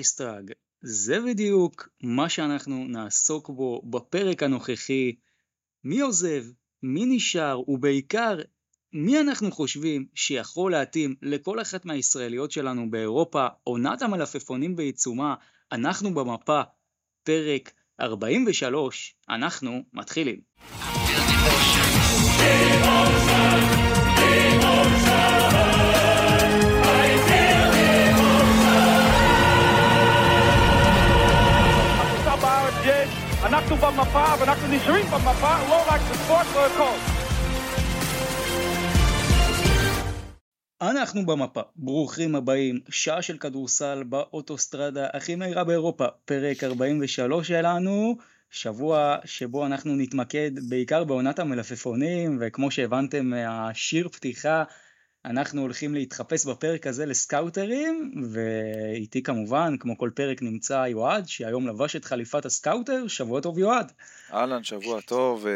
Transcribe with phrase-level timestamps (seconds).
[0.00, 0.52] tag.
[0.82, 5.16] זה בדיוק מה שאנחנו נעסוק בו בפרק הנוכחי.
[5.84, 6.44] מי עוזב,
[6.82, 8.38] מי נשאר, ובעיקר,
[8.92, 15.34] מי אנחנו חושבים שיכול להתאים לכל אחת מהישראליות שלנו באירופה, עונת המלפפונים בעיצומה,
[15.72, 16.60] אנחנו במפה,
[17.24, 20.40] פרק 43, אנחנו מתחילים.
[24.22, 24.59] עכשיו
[33.50, 36.96] אנחנו במפה ואנחנו נשארים במפה, לא רק בספורט, לא הכל.
[40.82, 48.16] אנחנו במפה, ברוכים הבאים, שעה של כדורסל באוטוסטרדה הכי מהירה באירופה, פרק 43 שלנו,
[48.50, 54.64] שבוע שבו אנחנו נתמקד בעיקר בעונת המלפפונים, וכמו שהבנתם מהשיר פתיחה,
[55.24, 61.96] אנחנו הולכים להתחפש בפרק הזה לסקאוטרים, ואיתי כמובן, כמו כל פרק נמצא יועד, שהיום לבש
[61.96, 63.92] את חליפת הסקאוטר, שבוע טוב יועד.
[64.32, 65.46] אהלן, שבוע טוב.
[65.46, 65.52] אה,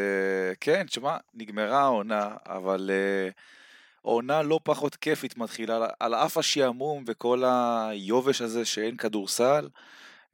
[0.61, 3.29] כן, תשמע, נגמרה העונה, אבל אה,
[4.01, 9.67] עונה לא פחות כיפית מתחילה, על- אף השעמום וכל היובש הזה שאין כדורסל,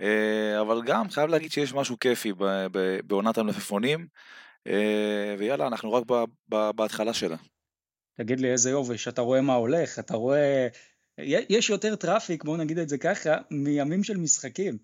[0.01, 2.33] אה, אבל גם חייב להגיד שיש משהו כיפי
[3.05, 4.07] בעונת המלפפונים,
[5.37, 6.03] ויאללה, אנחנו רק
[6.49, 7.35] בהתחלה שלה.
[8.23, 10.67] תגיד לי איזה יובש, אתה רואה מה הולך, אתה רואה...
[11.17, 14.77] יש יותר traffic, בואו נגיד את זה ככה, מימים של משחקים.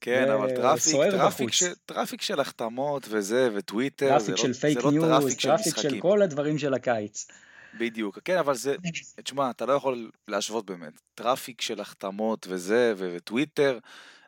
[0.00, 1.54] כן, זה אבל traffic, traffic, בחוץ.
[1.54, 5.40] ש, traffic של החתמות וזה, וטוויטר, זה traffic לא, של זה פייק לא ניוז, traffic
[5.40, 6.00] של traffic של משחקים.
[6.00, 7.26] כל הדברים של הקיץ.
[7.78, 8.76] בדיוק, כן, אבל זה,
[9.24, 10.92] תשמע, אתה לא יכול להשוות באמת.
[11.14, 13.78] traffic של החתמות וזה, ו- וטוויטר,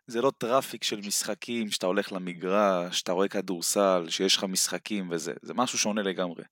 [0.06, 5.32] זה לא traffic של משחקים, שאתה הולך למגרש, שאתה רואה כדורסל, שיש לך משחקים וזה,
[5.42, 6.42] זה משהו שונה לגמרי.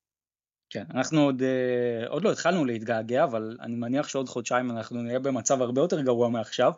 [0.70, 5.18] כן, אנחנו עוד, אה, עוד לא התחלנו להתגעגע, אבל אני מניח שעוד חודשיים אנחנו נהיה
[5.18, 6.72] במצב הרבה יותר גרוע מעכשיו.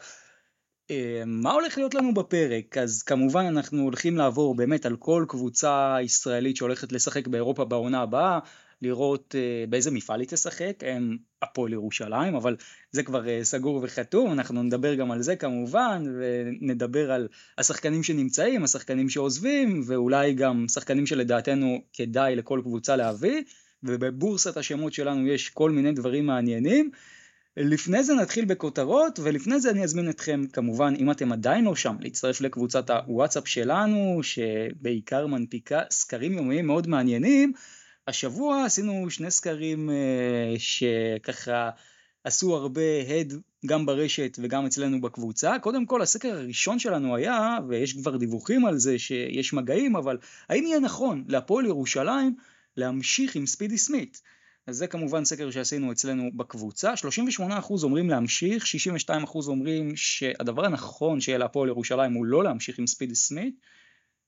[0.90, 2.78] אה, מה הולך להיות לנו בפרק?
[2.78, 8.38] אז כמובן אנחנו הולכים לעבור באמת על כל קבוצה ישראלית שהולכת לשחק באירופה בעונה הבאה,
[8.82, 12.56] לראות אה, באיזה מפעל היא תשחק, הם הפועל ירושלים, אבל
[12.92, 19.08] זה כבר סגור וחתום, אנחנו נדבר גם על זה כמובן, ונדבר על השחקנים שנמצאים, השחקנים
[19.08, 23.42] שעוזבים, ואולי גם שחקנים שלדעתנו כדאי לכל קבוצה להביא,
[23.84, 26.90] ובבורסת השמות שלנו יש כל מיני דברים מעניינים.
[27.56, 31.96] לפני זה נתחיל בכותרות, ולפני זה אני אזמין אתכם כמובן, אם אתם עדיין לא שם,
[32.00, 37.52] להצטרף לקבוצת הוואטסאפ שלנו, שבעיקר מנפיקה סקרים יומיים מאוד מעניינים.
[38.08, 41.70] השבוע עשינו שני סקרים אה, שככה
[42.24, 43.32] עשו הרבה הד
[43.66, 45.58] גם ברשת וגם אצלנו בקבוצה.
[45.58, 50.18] קודם כל הסקר הראשון שלנו היה, ויש כבר דיווחים על זה שיש מגעים, אבל
[50.48, 52.34] האם יהיה נכון להפועל ירושלים
[52.76, 54.22] להמשיך עם ספידי סמית?
[54.66, 56.94] אז זה כמובן סקר שעשינו אצלנו בקבוצה,
[57.38, 57.42] 38%
[57.82, 58.64] אומרים להמשיך,
[59.08, 63.54] 62% אומרים שהדבר הנכון שיהיה להפועל ירושלים הוא לא להמשיך עם ספידי סמית.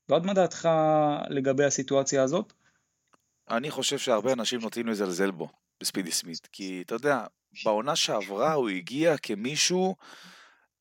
[0.09, 0.69] ועוד מה דעתך
[1.29, 2.53] לגבי הסיטואציה הזאת?
[3.49, 5.49] אני חושב שהרבה אנשים נוטים לזלזל בו,
[5.79, 7.25] בספידי סמית, כי אתה יודע,
[7.65, 9.95] בעונה שעברה הוא הגיע כמישהו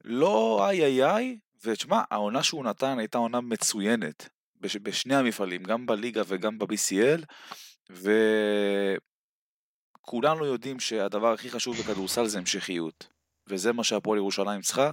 [0.04, 4.28] לא איי איי איי, ותשמע, העונה שהוא נתן הייתה עונה מצוינת,
[4.64, 7.24] בש, בשני המפעלים, גם בליגה וגם ב-BCL,
[10.00, 13.06] וכולנו יודעים שהדבר הכי חשוב בכדורסל זה המשכיות,
[13.46, 14.90] וזה מה שהפועל ירושלים צריכה,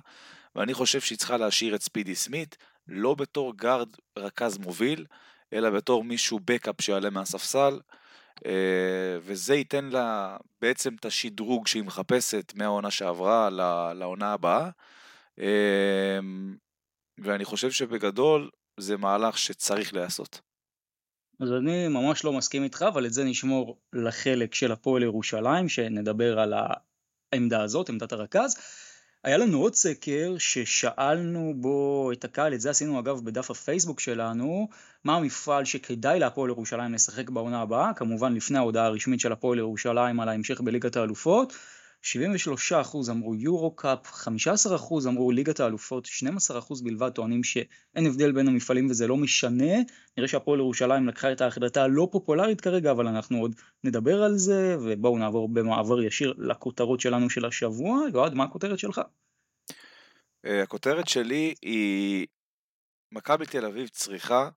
[0.56, 2.58] ואני חושב שהיא צריכה להשאיר את ספידי סמית,
[2.88, 5.06] לא בתור גארד רכז מוביל,
[5.54, 7.80] אלא בתור מישהו בקאפ שיעלה מהספסל,
[8.46, 13.50] אה, וזה ייתן לה בעצם את השדרוג שהיא מחפשת מהעונה שעברה
[13.94, 14.70] לעונה הבאה.
[15.40, 16.20] אה,
[17.18, 20.42] ואני חושב שבגדול זה מהלך שצריך להיעשות.
[21.40, 26.40] אז אני ממש לא מסכים איתך, אבל את זה נשמור לחלק של הפועל ירושלים, שנדבר
[26.40, 26.54] על
[27.34, 28.56] העמדה הזאת, עמדת הרכז.
[29.24, 34.68] היה לנו עוד סקר ששאלנו בו את הקהל, את זה עשינו אגב בדף הפייסבוק שלנו,
[35.04, 40.20] מה המפעל שכדאי להפועל ירושלים לשחק בעונה הבאה, כמובן לפני ההודעה הרשמית של הפועל ירושלים
[40.20, 41.54] על ההמשך בליגת האלופות,
[42.04, 48.90] 73% אמרו יורו קאפ, 15% אמרו ליגת האלופות, 12% בלבד טוענים שאין הבדל בין המפעלים
[48.90, 49.74] וזה לא משנה.
[50.18, 54.78] נראה שהפועל ירושלים לקחה את ההחלטה הלא פופולרית כרגע, אבל אנחנו עוד נדבר על זה,
[54.80, 58.00] ובואו נעבור במעבר ישיר לכותרות שלנו של השבוע.
[58.14, 59.02] יועד, מה הכותרת שלך?
[60.46, 62.28] אה, הכותרת שלי היא
[63.12, 64.50] מכבי תל אביב צריכה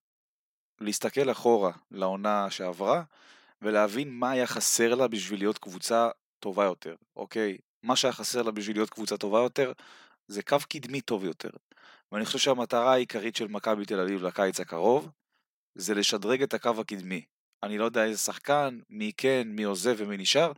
[0.80, 3.02] להסתכל אחורה לעונה שעברה
[3.62, 6.08] ולהבין מה היה חסר לה בשביל להיות קבוצה
[6.44, 7.58] טובה יותר, אוקיי?
[7.82, 9.72] מה שהיה חסר לה בשביל להיות קבוצה טובה יותר
[10.28, 11.50] זה קו קדמי טוב יותר.
[12.12, 15.10] ואני חושב שהמטרה העיקרית של מכבי תל אביב לקיץ הקרוב
[15.74, 17.24] זה לשדרג את הקו הקדמי.
[17.62, 20.52] אני לא יודע איזה שחקן, מי כן, מי עוזב ומי נשאר.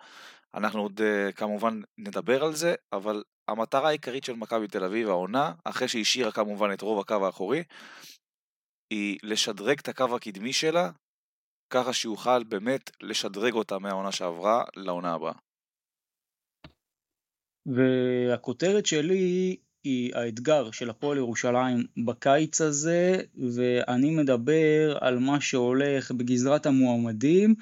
[0.55, 5.53] אנחנו עוד uh, כמובן נדבר על זה, אבל המטרה העיקרית של מכבי תל אביב העונה,
[5.65, 7.63] אחרי שהשאירה כמובן את רוב הקו האחורי,
[8.91, 10.91] היא לשדרג את הקו הקדמי שלה,
[11.71, 15.46] ככה שיוכל באמת לשדרג אותה מהעונה שעברה לעונה הבאה.
[17.67, 23.21] והכותרת שלי היא האתגר של הפועל ירושלים בקיץ הזה,
[23.55, 27.55] ואני מדבר על מה שהולך בגזרת המועמדים,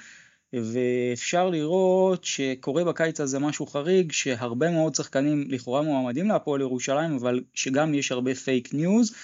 [0.53, 7.41] ואפשר לראות שקורה בקיץ הזה משהו חריג, שהרבה מאוד שחקנים לכאורה מועמדים להפועל ירושלים, אבל
[7.55, 9.15] שגם יש הרבה פייק ניוז.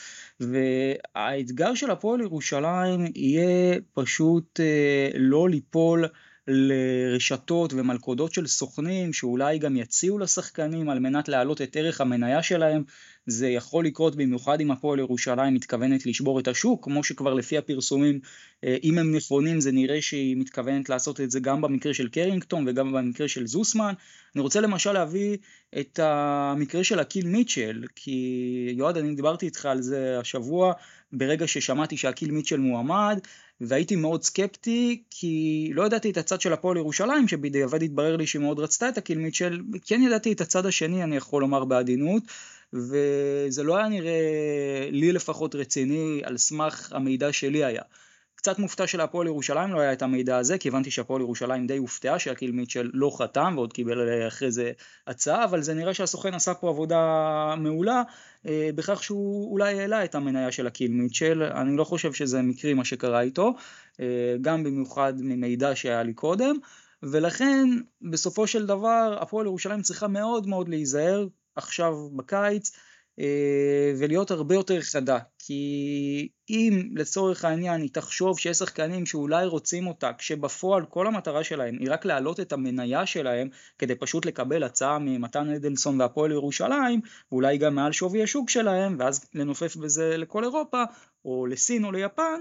[0.41, 6.05] והאתגר של הפועל ירושלים יהיה פשוט אה, לא ליפול
[6.48, 12.82] לרשתות ומלכודות של סוכנים שאולי גם יציעו לשחקנים על מנת להעלות את ערך המניה שלהם.
[13.26, 18.20] זה יכול לקרות במיוחד אם הפועל ירושלים מתכוונת לשבור את השוק, כמו שכבר לפי הפרסומים,
[18.64, 22.69] אה, אם הם נכונים זה נראה שהיא מתכוונת לעשות את זה גם במקרה של קרינגטון
[22.69, 23.92] וגם במקרה של זוסמן.
[24.34, 25.37] אני רוצה למשל להביא
[25.81, 30.72] את המקרה של אקיל מיטשל, כי יועד אני דיברתי איתך על זה השבוע,
[31.12, 33.19] ברגע ששמעתי שאקיל מיטשל מועמד,
[33.61, 38.43] והייתי מאוד סקפטי כי לא ידעתי את הצד של הפועל ירושלים שבדיעבד התברר לי שהיא
[38.43, 42.23] מאוד רצתה את הקיל מיטשל, כן ידעתי את הצד השני אני יכול לומר בעדינות
[42.73, 47.83] וזה לא היה נראה לי לפחות רציני על סמך המידע שלי היה.
[48.42, 52.19] קצת מופתע שלהפועל ירושלים לא היה את המידע הזה, כי הבנתי שהפועל ירושלים די הופתעה
[52.19, 54.72] שהקיל מיטשל לא חתם ועוד קיבל אחרי זה
[55.06, 58.02] הצעה, אבל זה נראה שהסוכן עשה פה עבודה מעולה
[58.46, 62.75] אה, בכך שהוא אולי העלה את המניה של הקיל מיטשל, אני לא חושב שזה מקרי
[62.75, 63.54] מה שקרה איתו,
[64.00, 66.56] אה, גם במיוחד ממידע שהיה לי קודם,
[67.02, 67.69] ולכן
[68.10, 71.26] בסופו של דבר הפועל ירושלים צריכה מאוד מאוד להיזהר
[71.56, 72.89] עכשיו בקיץ, אה,
[73.99, 80.11] ולהיות הרבה יותר חדה, כי אם לצורך העניין היא תחשוב שיש שחקנים שאולי רוצים אותה,
[80.19, 85.50] כשבפועל כל המטרה שלהם היא רק להעלות את המניה שלהם, כדי פשוט לקבל הצעה ממתן
[85.50, 87.00] אדלסון והפועל ירושלים,
[87.32, 90.82] ואולי גם מעל שווי השוק שלהם, ואז לנופף בזה לכל אירופה,
[91.25, 92.40] או לסין או ליפן,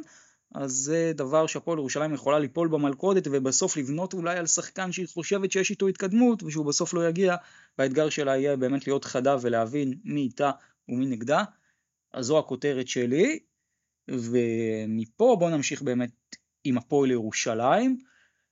[0.56, 5.52] אז זה דבר שהפועל ירושלים יכולה ליפול במלכודת ובסוף לבנות אולי על שחקן שהיא חושבת
[5.52, 7.36] שיש איתו התקדמות ושהוא בסוף לא יגיע
[7.78, 10.52] והאתגר שלה יהיה באמת להיות חדה ולהבין מי איתה
[10.90, 11.44] ומי נגדה.
[12.14, 13.40] אז זו הכותרת שלי
[14.08, 16.12] ומפה בואו נמשיך באמת
[16.64, 17.98] עם הפועל ירושלים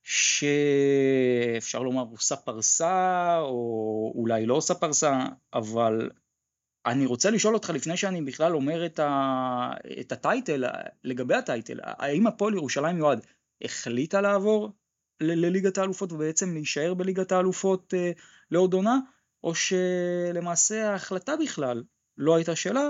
[0.04, 6.10] שאפשר לומר עושה פרסה או אולי לא עושה פרסה אבל
[6.86, 9.72] אני רוצה לשאול אותך לפני שאני בכלל אומר את, ה...
[10.00, 10.64] את הטייטל,
[11.04, 13.26] לגבי הטייטל, האם הפועל ירושלים יועד
[13.62, 14.74] החליטה לעבור
[15.22, 18.12] ל- לליגת האלופות ובעצם להישאר בליגת האלופות אה,
[18.52, 18.98] לעוד עונה,
[19.44, 21.84] או שלמעשה ההחלטה בכלל
[22.18, 22.90] לא הייתה שלה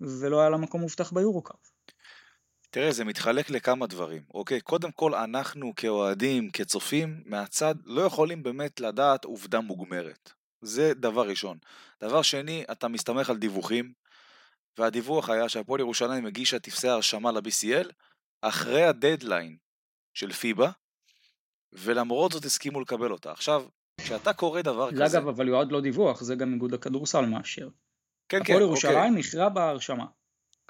[0.00, 1.72] ולא היה לה מקום מובטח ביורוקאפ?
[2.70, 4.60] תראה, זה מתחלק לכמה דברים, אוקיי?
[4.60, 10.32] קודם כל, אנחנו כאוהדים, כצופים, מהצד, לא יכולים באמת לדעת עובדה מוגמרת.
[10.62, 11.58] זה דבר ראשון.
[12.00, 13.92] דבר שני, אתה מסתמך על דיווחים,
[14.78, 17.88] והדיווח היה שהפועל ירושלים הגישה טפסי הרשמה ל-BCL
[18.42, 19.56] אחרי הדדליין
[20.14, 20.70] של פיבה,
[21.72, 23.32] ולמרות זאת הסכימו לקבל אותה.
[23.32, 23.64] עכשיו,
[24.00, 25.18] כשאתה קורא דבר זה כזה...
[25.18, 27.68] אגב, אבל יועד לא דיווח, זה גם איגוד הכדורסל מאשר.
[28.32, 28.90] כן, כן, הפועל אוקיי.
[28.90, 30.06] ירושלים איחרה בהרשמה.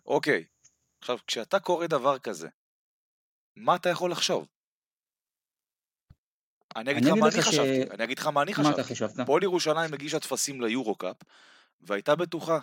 [0.07, 0.45] אוקיי.
[1.00, 2.49] עכשיו, כשאתה קורא דבר כזה,
[3.57, 4.49] מה אתה יכול לחשוב?
[6.76, 8.85] אני אגיד לך מה אני חשבתי, אני אגיד לך מה אני חשבתי.
[8.85, 9.19] חשבת?
[9.19, 11.16] הפועל ירושלים הגישה טפסים ליורו-קאפ,
[11.81, 12.59] והייתה בטוחה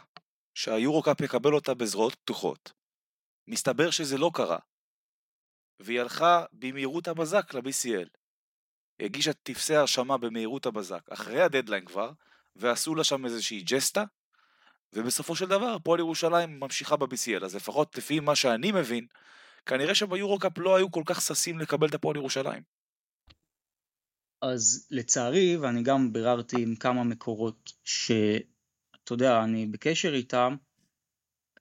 [0.53, 2.73] שהיורו-קאפ יקבל אותה בזרועות פתוחות.
[3.47, 4.59] מסתבר שזה לא קרה,
[5.79, 8.09] והיא הלכה במהירות הבזק ל-BCL.
[8.99, 12.11] הגישה טפסי הרשמה במהירות הבזק, אחרי הדדליין כבר,
[12.55, 14.03] ועשו לה שם איזושהי ג'סטה,
[14.93, 19.05] ובסופו של דבר הפועל ירושלים ממשיכה ב-BCL, אז לפחות לפי מה שאני מבין,
[19.65, 22.63] כנראה שביורו-קאפ לא היו כל כך ששים לקבל את הפועל ירושלים.
[24.41, 30.55] אז לצערי, ואני גם ביררתי עם כמה מקורות שאתה יודע, אני בקשר איתם,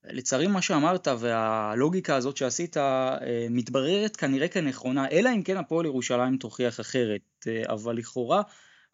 [0.04, 6.36] לצערי מה שאמרת והלוגיקה הזאת שעשית אה, מתבררת כנראה כנכונה, אלא אם כן הפועל ירושלים
[6.36, 8.42] תוכיח אחרת, אה, אבל לכאורה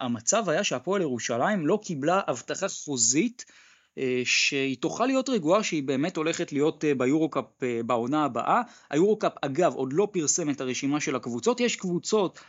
[0.00, 3.44] המצב היה שהפועל ירושלים לא קיבלה הבטחה חוזית
[4.24, 8.62] שהיא תוכל להיות רגועה שהיא באמת הולכת להיות אה, ביורו-קאפ אה, בעונה הבאה.
[8.90, 12.40] היורו-קאפ אגב עוד לא פרסם את הרשימה של הקבוצות, יש קבוצות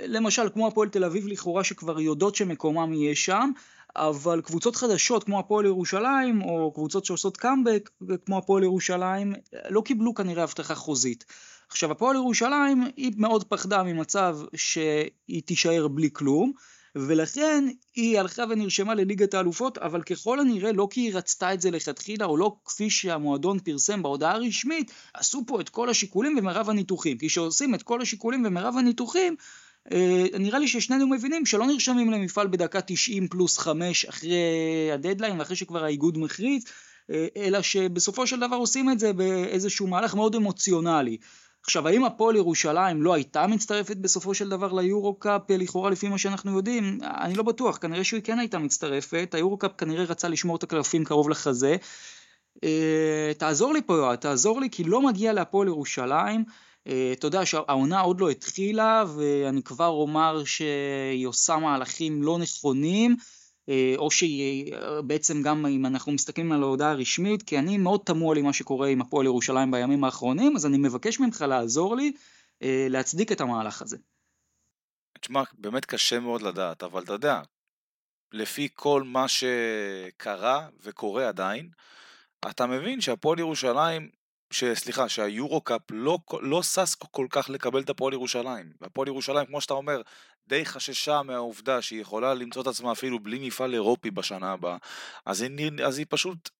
[0.00, 3.50] למשל כמו הפועל תל אביב לכאורה שכבר יודעות שמקומם יהיה שם,
[3.96, 7.90] אבל קבוצות חדשות כמו הפועל ירושלים או קבוצות שעושות קאמבק
[8.26, 9.32] כמו הפועל ירושלים
[9.70, 11.24] לא קיבלו כנראה הבטחה חוזית.
[11.68, 16.52] עכשיו הפועל ירושלים היא מאוד פחדה ממצב שהיא תישאר בלי כלום
[16.96, 21.70] ולכן היא הלכה ונרשמה לליגת האלופות, אבל ככל הנראה לא כי היא רצתה את זה
[21.70, 27.18] לכתחילה, או לא כפי שהמועדון פרסם בהודעה הרשמית, עשו פה את כל השיקולים ומרב הניתוחים.
[27.18, 29.36] כי כשעושים את כל השיקולים ומרב הניתוחים,
[29.92, 35.56] אה, נראה לי ששנינו מבינים שלא נרשמים למפעל בדקה 90 פלוס 5 אחרי הדדליין, ואחרי
[35.56, 36.64] שכבר האיגוד מכריז,
[37.10, 41.16] אה, אלא שבסופו של דבר עושים את זה באיזשהו מהלך מאוד אמוציונלי.
[41.66, 46.56] עכשיו, האם הפועל ירושלים לא הייתה מצטרפת בסופו של דבר ליורו-קאפ, לכאורה לפי מה שאנחנו
[46.56, 46.98] יודעים?
[47.02, 51.30] אני לא בטוח, כנראה שהיא כן הייתה מצטרפת, היורו-קאפ כנראה רצה לשמור את הקלפים קרוב
[51.30, 51.76] לחזה.
[52.64, 56.44] אה, תעזור לי פה יואב, תעזור לי, כי לא מגיע להפועל ירושלים.
[56.86, 63.16] אה, אתה יודע שהעונה עוד לא התחילה, ואני כבר אומר שהיא עושה מהלכים לא נכונים.
[63.68, 68.00] אה, או שהיא אה, בעצם גם אם אנחנו מסתכלים על ההודעה הרשמית, כי אני מאוד
[68.04, 72.12] תמוה לי מה שקורה עם הפועל ירושלים בימים האחרונים, אז אני מבקש ממך לעזור לי
[72.62, 73.96] אה, להצדיק את המהלך הזה.
[75.20, 77.40] תשמע, באמת קשה מאוד לדעת, אבל אתה יודע,
[78.32, 81.68] לפי כל מה שקרה וקורה עדיין,
[82.50, 84.10] אתה מבין שהפועל ירושלים
[84.52, 88.72] סליחה, שהיורו-קאפ לא, לא שש כל כך לקבל את הפועל ירושלים.
[88.80, 90.02] והפועל ירושלים, כמו שאתה אומר,
[90.48, 94.76] די חששה מהעובדה שהיא יכולה למצוא את עצמה אפילו בלי מפעל אירופי בשנה הבאה.
[95.26, 96.50] אז היא, אז היא פשוט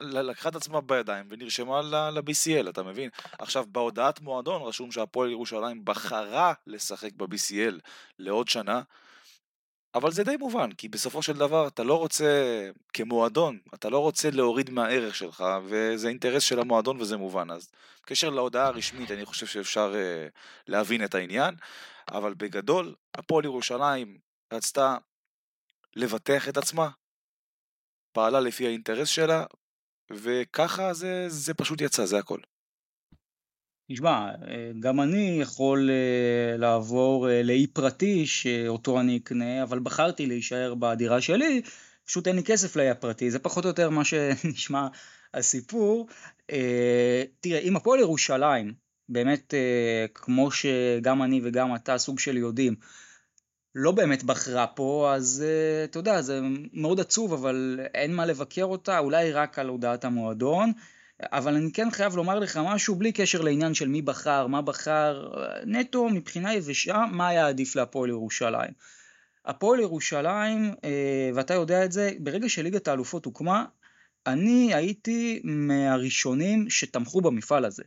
[0.00, 3.10] לקחה את עצמה בידיים ונרשמה ל-BCL, אתה מבין?
[3.38, 7.80] עכשיו, בהודעת מועדון רשום שהפועל ירושלים בחרה לשחק ב-BCL
[8.18, 8.82] לעוד שנה.
[9.94, 12.26] אבל זה די מובן, כי בסופו של דבר אתה לא רוצה,
[12.92, 17.50] כמועדון, אתה לא רוצה להוריד מהערך שלך, וזה אינטרס של המועדון וזה מובן.
[17.50, 17.70] אז
[18.02, 20.32] בקשר להודעה הרשמית, אני חושב שאפשר uh,
[20.68, 21.54] להבין את העניין,
[22.08, 24.18] אבל בגדול, הפועל ירושלים
[24.52, 24.96] רצתה
[25.96, 26.90] לבטח את עצמה,
[28.12, 29.44] פעלה לפי האינטרס שלה,
[30.10, 32.40] וככה זה, זה פשוט יצא, זה הכל.
[33.92, 34.30] תשמע,
[34.80, 41.20] גם אני יכול אה, לעבור אה, לאי פרטי שאותו אני אקנה, אבל בחרתי להישאר בדירה
[41.20, 41.62] שלי,
[42.04, 44.88] פשוט אין לי כסף לאי הפרטי, זה פחות או יותר מה שנשמע
[45.34, 46.08] הסיפור.
[46.50, 48.74] אה, תראה, אם הפועל ירושלים,
[49.08, 49.54] באמת
[50.14, 52.74] כמו שגם אני וגם אתה סוג של יודעים,
[53.74, 55.44] לא באמת בחרה פה, אז
[55.84, 56.40] אתה יודע, זה
[56.72, 60.72] מאוד עצוב, אבל אין מה לבקר אותה, אולי רק על הודעת המועדון.
[61.22, 65.32] אבל אני כן חייב לומר לך משהו בלי קשר לעניין של מי בחר, מה בחר,
[65.66, 68.70] נטו מבחינה יבשה, מה היה עדיף להפועל ירושלים.
[69.44, 73.64] הפועל ירושלים, אה, ואתה יודע את זה, ברגע שליגת האלופות הוקמה,
[74.26, 77.82] אני הייתי מהראשונים שתמכו במפעל הזה.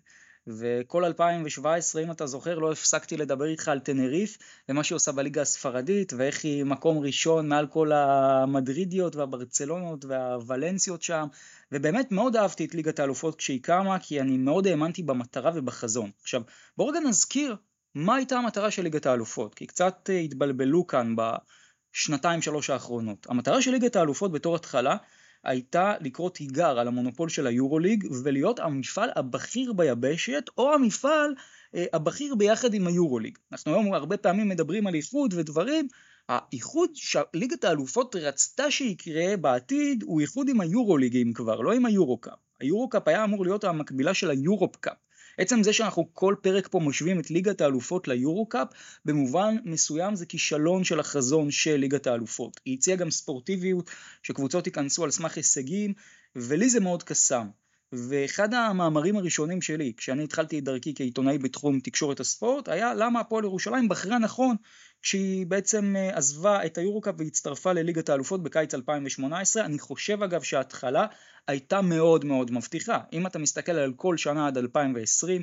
[0.58, 4.38] וכל 2017, אם אתה זוכר, לא הפסקתי לדבר איתך על טנריף
[4.70, 11.28] ומה שהיא עושה בליגה הספרדית, ואיך היא מקום ראשון מעל כל המדרידיות והברצלונות והוולנסיות שם,
[11.72, 16.12] ובאמת מאוד אהבתי את ליגת האלופות כשהיא קמה, כי אני מאוד האמנתי במטרה ובחזון.
[16.22, 16.42] עכשיו,
[16.78, 17.56] בואו רגע נזכיר
[17.96, 23.28] מה הייתה המטרה של ליגת האלופות, כי קצת אה, התבלבלו כאן בשנתיים שלוש האחרונות.
[23.30, 24.98] המטרה של ליגת האלופות בתור התחלה
[25.44, 31.34] הייתה לקרוא תיגר על המונופול של היורוליג ולהיות המפעל הבכיר ביבשת או המפעל
[31.76, 33.38] אה, הבכיר ביחד עם היורוליג.
[33.52, 35.88] אנחנו היום הרבה פעמים מדברים על איחוד ודברים,
[36.30, 42.40] האיחוד שליגת האלופות רצתה שיקרה בעתיד הוא איחוד עם היורוליג אם כבר, לא עם היורוקאפ.
[42.60, 44.98] היורוקאפ היה אמור להיות המקבילה של היורופ קאפ.
[45.40, 48.68] עצם זה שאנחנו כל פרק פה משווים את ליגת האלופות ליורו-קאפ,
[49.06, 52.60] במובן מסוים זה כישלון של החזון של ליגת האלופות.
[52.66, 53.90] היא הציעה גם ספורטיביות,
[54.24, 55.94] שקבוצות ייכנסו על סמך הישגים,
[56.36, 57.48] ולי זה מאוד קסם.
[57.94, 63.44] ואחד המאמרים הראשונים שלי, כשאני התחלתי את דרכי כעיתונאי בתחום תקשורת הספורט, היה למה הפועל
[63.44, 64.56] ירושלים בחרה נכון
[65.02, 69.66] כשהיא בעצם אה, עזבה את היורוקאפ והצטרפה לליגת האלופות בקיץ 2018.
[69.66, 71.06] אני חושב אגב שההתחלה
[71.48, 73.00] הייתה מאוד מאוד מבטיחה.
[73.14, 75.42] אם אתה מסתכל על כל שנה עד 2020,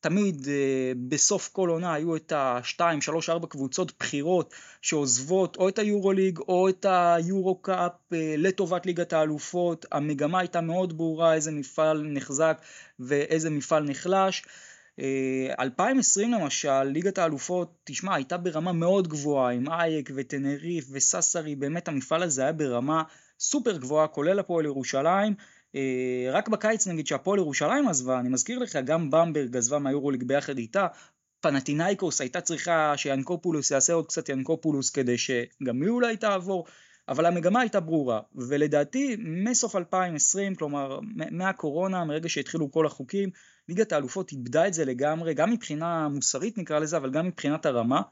[0.00, 5.78] תמיד אה, בסוף כל עונה היו את ה-2, 3, 4 קבוצות בחירות שעוזבות או את
[5.78, 9.86] היורוליג או את היורו-קאפ אה, לטובת ליגת האלופות.
[9.92, 12.60] המגמה הייתה מאוד ברורה איזה מפעל נחזק
[13.00, 14.42] ואיזה מפעל נחלש.
[15.58, 21.88] 2020 אה, למשל, ליגת האלופות, תשמע, הייתה ברמה מאוד גבוהה עם אייק וטנריף וססרי, באמת
[21.88, 23.02] המפעל הזה היה ברמה
[23.40, 25.34] סופר גבוהה, כולל הפועל ירושלים.
[25.74, 30.58] אה, רק בקיץ נגיד שהפועל ירושלים עזבה, אני מזכיר לך, גם במברג עזבה מהיורוליג ביחד
[30.58, 30.86] איתה,
[31.40, 36.66] פנטינאיקוס הייתה צריכה שיאנקופולוס יעשה עוד קצת יאנקופולוס כדי שגם היא אולי תעבור,
[37.08, 40.98] אבל המגמה הייתה ברורה, ולדעתי מסוף 2020, כלומר
[41.30, 43.30] מהקורונה, מרגע שהתחילו כל החוקים,
[43.68, 48.02] ליגת האלופות איבדה את זה לגמרי, גם מבחינה מוסרית נקרא לזה, אבל גם מבחינת הרמה.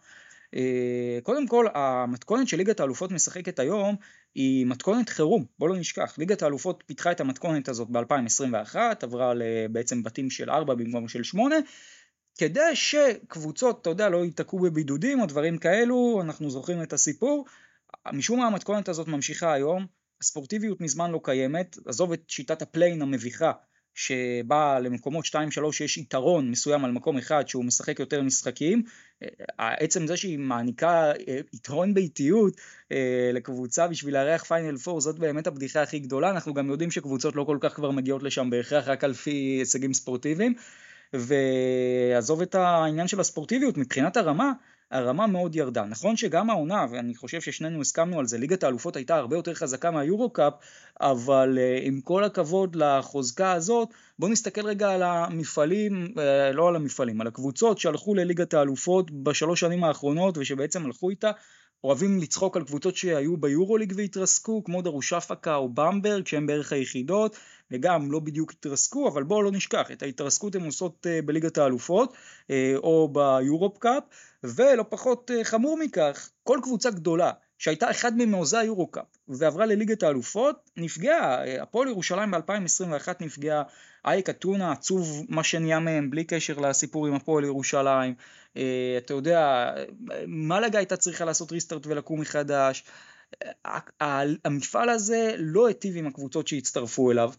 [0.54, 3.96] אה, קודם כל, המתכונת של ליגת האלופות משחקת היום
[4.34, 6.14] היא מתכונת חירום, בוא לא נשכח.
[6.18, 9.32] ליגת האלופות פיתחה את המתכונת הזאת ב-2021, עברה
[9.72, 11.56] בעצם בתים של 4 במקום של 8,
[12.38, 17.44] כדי שקבוצות, אתה יודע, לא ייתקעו בבידודים או דברים כאלו, אנחנו זוכרים את הסיפור.
[18.12, 19.86] משום מה המתכונת הזאת ממשיכה היום,
[20.20, 23.52] הספורטיביות מזמן לא קיימת, עזוב את שיטת הפליין המביכה
[23.94, 25.34] שבה למקומות 2-3
[25.84, 28.82] יש יתרון מסוים על מקום אחד שהוא משחק יותר משחקים,
[29.58, 32.56] עצם זה שהיא מעניקה אה, יתרון ביתיות
[32.92, 37.36] אה, לקבוצה בשביל לארח פיינל פור זאת באמת הבדיחה הכי גדולה, אנחנו גם יודעים שקבוצות
[37.36, 40.54] לא כל כך כבר מגיעות לשם בהכרח רק על פי הישגים ספורטיביים,
[41.12, 44.52] ועזוב את העניין של הספורטיביות, מבחינת הרמה,
[44.90, 45.84] הרמה מאוד ירדה.
[45.84, 49.90] נכון שגם העונה, ואני חושב ששנינו הסכמנו על זה, ליגת האלופות הייתה הרבה יותר חזקה
[49.90, 50.52] מהיורו קאפ,
[51.00, 53.88] אבל uh, עם כל הכבוד לחוזקה הזאת,
[54.18, 56.20] בואו נסתכל רגע על המפעלים, uh,
[56.52, 61.30] לא על המפעלים, על הקבוצות שהלכו לליגת האלופות בשלוש שנים האחרונות ושבעצם הלכו איתה.
[61.84, 67.36] אוהבים לצחוק על קבוצות שהיו ביורוליג והתרסקו, כמו דרושפקה או במברג, שהם בערך היחידות,
[67.70, 72.12] וגם לא בדיוק התרסקו, אבל בואו לא נשכח, את ההתרסקות הן עושות uh, בליגת האלופות,
[72.12, 74.02] uh, או ביורופ קאפ,
[74.44, 80.70] ולא פחות uh, חמור מכך, כל קבוצה גדולה שהייתה אחד ממעוזי היורו-קאפ ועברה לליגת האלופות,
[80.76, 83.62] נפגעה, הפועל ירושלים ב-2021 נפגעה,
[84.04, 88.14] אייק אתונה עצוב מה שנהיה מהם בלי קשר לסיפור עם הפועל ירושלים, אה,
[88.98, 89.70] אתה יודע,
[90.26, 92.84] מלאגה הייתה צריכה לעשות ריסטארט ולקום מחדש,
[94.44, 97.32] המפעל הזה לא היטיב עם הקבוצות שהצטרפו אליו.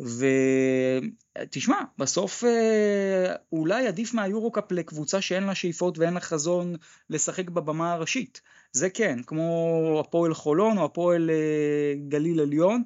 [0.00, 6.76] ותשמע, בסוף אה, אולי עדיף מהיורו-קאפ לקבוצה שאין לה שאיפות ואין לה חזון
[7.10, 8.40] לשחק בבמה הראשית.
[8.72, 12.82] זה כן, כמו הפועל חולון או הפועל אה, גליל עליון,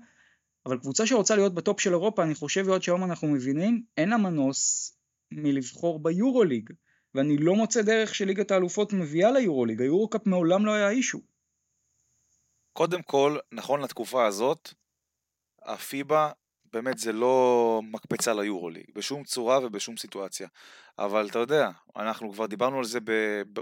[0.67, 4.17] אבל קבוצה שרוצה להיות בטופ של אירופה, אני חושב עוד שהיום אנחנו מבינים, אין לה
[4.17, 4.93] מנוס
[5.33, 6.71] מלבחור ביורוליג,
[7.15, 11.21] ואני לא מוצא דרך שליגת האלופות מביאה ליורוליג, היורו-קאפ מעולם לא היה אישו.
[12.73, 14.75] קודם כל, נכון לתקופה הזאת,
[15.63, 16.31] הפיבה
[16.73, 20.49] באמת זה לא מקפצה ליורוליג, בשום צורה ובשום סיטואציה.
[20.99, 22.99] אבל אתה יודע, אנחנו כבר דיברנו על זה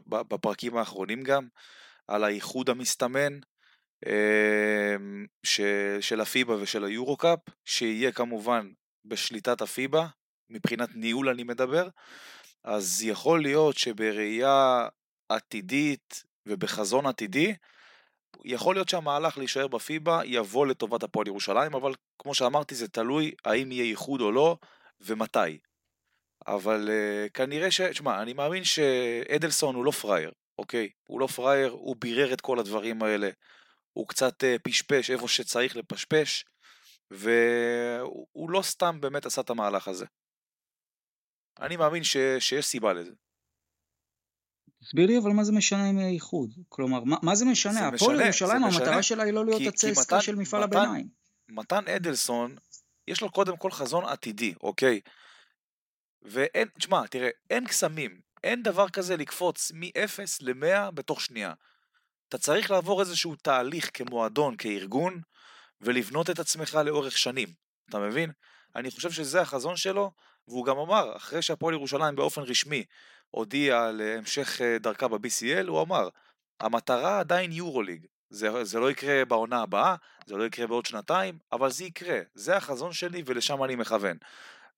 [0.07, 1.49] בפרקים האחרונים גם,
[2.09, 3.39] על האיחוד המסתמן
[4.07, 5.27] אמ,
[6.01, 8.71] של הפיבה ושל היורו-קאפ, שיהיה כמובן
[9.05, 10.07] בשליטת הפיבה,
[10.51, 11.89] מבחינת ניהול אני מדבר,
[12.65, 14.89] אז יכול להיות שבראייה
[15.29, 17.55] עתידית ובחזון עתידי,
[18.45, 23.73] יכול להיות שהמהלך להישאר בפיבה יבוא לטובת הפועל ירושלים, אבל כמו שאמרתי זה תלוי האם
[23.73, 24.57] יהיה איחוד או לא
[25.01, 25.59] ומתי.
[26.47, 27.81] אבל uh, כנראה ש...
[27.81, 30.89] תשמע, אני מאמין שאדלסון הוא לא פראייר, אוקיי?
[31.09, 33.31] הוא לא פראייר, הוא בירר את כל הדברים האלה.
[33.93, 36.45] הוא קצת uh, פשפש איפה שצריך לפשפש,
[37.11, 40.07] והוא לא סתם באמת עשה את המהלך הזה.
[41.61, 42.17] אני מאמין ש...
[42.39, 43.13] שיש סיבה לזה.
[44.85, 46.51] תסביר לי אבל מה זה משנה עם האיחוד?
[46.69, 47.89] כלומר, מה, מה זה משנה?
[47.89, 51.09] הפועל ירושלים המטרה שלה היא לא להיות הצסקה של מפעל מתן, הביניים.
[51.49, 52.57] מתן אדלסון,
[53.09, 55.01] יש לו קודם כל חזון עתידי, אוקיי?
[56.23, 61.53] ואין, תשמע, תראה, אין קסמים, אין דבר כזה לקפוץ מ-0 ל-100 בתוך שנייה.
[62.29, 65.21] אתה צריך לעבור איזשהו תהליך כמועדון, כארגון,
[65.81, 67.49] ולבנות את עצמך לאורך שנים,
[67.89, 68.31] אתה מבין?
[68.77, 70.13] אני חושב שזה החזון שלו,
[70.49, 72.85] והוא גם אמר, אחרי שהפועל ירושלים באופן רשמי
[73.31, 76.09] הודיע על המשך אה, דרכה ב-BCL, הוא אמר,
[76.61, 78.07] המטרה עדיין יורוליג.
[78.31, 79.95] זה, זה לא יקרה בעונה הבאה,
[80.27, 82.21] זה לא יקרה בעוד שנתיים, אבל זה יקרה.
[82.35, 84.17] זה החזון שלי ולשם אני מכוון.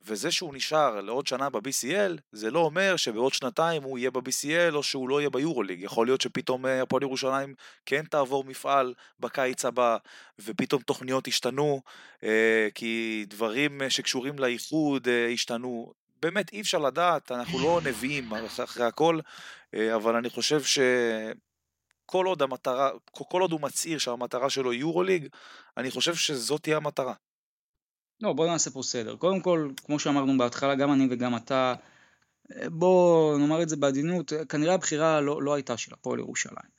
[0.07, 4.83] וזה שהוא נשאר לעוד שנה ב-BCL, זה לא אומר שבעוד שנתיים הוא יהיה ב-BCL או
[4.83, 5.83] שהוא לא יהיה ביורוליג.
[5.83, 7.55] יכול להיות שפתאום אה, הפועל ירושלים
[7.87, 9.97] כן תעבור מפעל בקיץ הבא,
[10.39, 11.83] ופתאום תוכניות ישתנו,
[12.25, 15.93] אה, כי דברים שקשורים לאיחוד השתנו.
[16.23, 18.33] באמת אי אפשר לדעת, אנחנו לא נביאים
[18.65, 19.19] אחרי הכל,
[19.75, 25.29] אה, אבל אני חושב שכל עוד המטרה, כל עוד הוא מצהיר שהמטרה שלו יורוליג,
[25.77, 27.15] אני חושב שזאת תהיה המטרה.
[28.23, 29.17] לא, בוא נעשה פה סדר.
[29.17, 31.75] קודם כל, כמו שאמרנו בהתחלה, גם אני וגם אתה,
[32.67, 36.73] בוא נאמר את זה בעדינות, כנראה הבחירה לא, לא הייתה של הפועל ירושלים.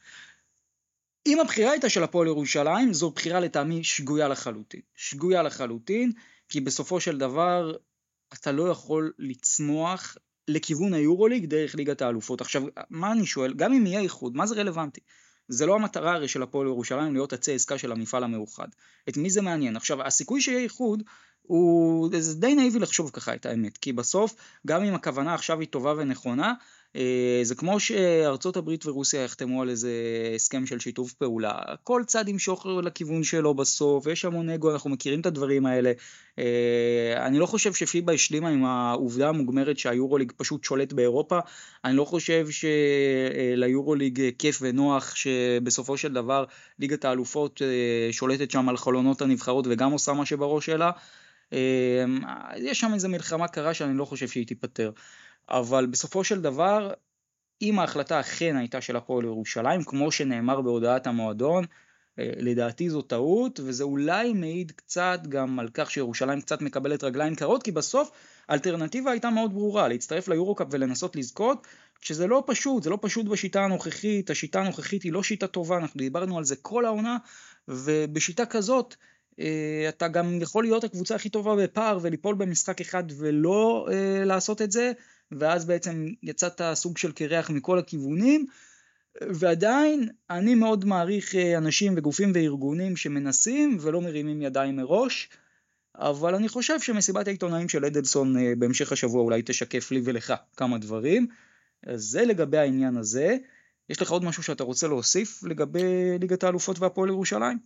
[1.25, 4.81] אם הבחירה הייתה של הפועל ירושלים, זו בחירה לטעמי שגויה לחלוטין.
[4.95, 6.11] שגויה לחלוטין,
[6.49, 7.75] כי בסופו של דבר
[8.33, 12.41] אתה לא יכול לצמוח לכיוון היורוליג דרך ליגת האלופות.
[12.41, 13.53] עכשיו, מה אני שואל?
[13.53, 15.01] גם אם יהיה איחוד, מה זה רלוונטי?
[15.47, 18.67] זה לא המטרה הרי של הפועל ירושלים להיות עצי עסקה של המפעל המאוחד.
[19.09, 19.75] את מי זה מעניין?
[19.75, 21.03] עכשיו, הסיכוי שיהיה איחוד
[21.47, 22.09] הוא...
[22.19, 24.35] זה די נאיבי לחשוב ככה את האמת, כי בסוף,
[24.67, 26.53] גם אם הכוונה עכשיו היא טובה ונכונה,
[26.95, 29.91] אה, זה כמו שארצות הברית ורוסיה יחתמו על איזה
[30.35, 35.19] הסכם של שיתוף פעולה, כל צד ימשוך לכיוון שלו בסוף, יש המון אגו, אנחנו מכירים
[35.19, 35.91] את הדברים האלה.
[36.39, 41.39] אה, אני לא חושב שפיבה השלימה עם העובדה המוגמרת שהיורוליג פשוט שולט באירופה,
[41.85, 46.45] אני לא חושב שליורוליג כיף ונוח שבסופו של דבר
[46.79, 47.61] ליגת האלופות
[48.11, 50.91] שולטת שם על חלונות הנבחרות וגם עושה מה שבראש שלה.
[52.57, 54.91] יש שם איזה מלחמה קרה שאני לא חושב שהיא תיפתר.
[55.49, 56.93] אבל בסופו של דבר,
[57.61, 61.65] אם ההחלטה אכן הייתה של הפועל ירושלים, כמו שנאמר בהודעת המועדון,
[62.19, 67.35] אה, לדעתי זו טעות, וזה אולי מעיד קצת גם על כך שירושלים קצת מקבלת רגליים
[67.35, 68.11] קרות, כי בסוף
[68.49, 71.67] האלטרנטיבה הייתה מאוד ברורה, להצטרף ליורוקאפ ולנסות לזכות,
[72.01, 75.97] שזה לא פשוט, זה לא פשוט בשיטה הנוכחית, השיטה הנוכחית היא לא שיטה טובה, אנחנו
[75.97, 77.17] דיברנו על זה כל העונה,
[77.67, 78.95] ובשיטה כזאת,
[79.89, 84.71] אתה גם יכול להיות הקבוצה הכי טובה בפער וליפול במשחק אחד ולא אה, לעשות את
[84.71, 84.91] זה,
[85.31, 88.45] ואז בעצם יצאת סוג של קרח מכל הכיוונים,
[89.21, 95.29] ועדיין אני מאוד מעריך אה, אנשים וגופים וארגונים שמנסים ולא מרימים ידיים מראש,
[95.95, 100.77] אבל אני חושב שמסיבת העיתונאים של אדלסון אה, בהמשך השבוע אולי תשקף לי ולך כמה
[100.77, 101.27] דברים.
[101.87, 103.37] אז זה לגבי העניין הזה.
[103.89, 107.57] יש לך עוד משהו שאתה רוצה להוסיף לגבי ליגת האלופות והפועל ירושלים?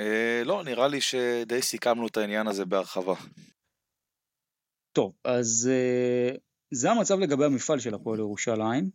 [0.00, 3.14] אה, לא, נראה לי שדי סיכמנו את העניין הזה בהרחבה.
[4.92, 6.36] טוב, אז אה,
[6.70, 8.90] זה המצב לגבי המפעל של הפועל ירושלים.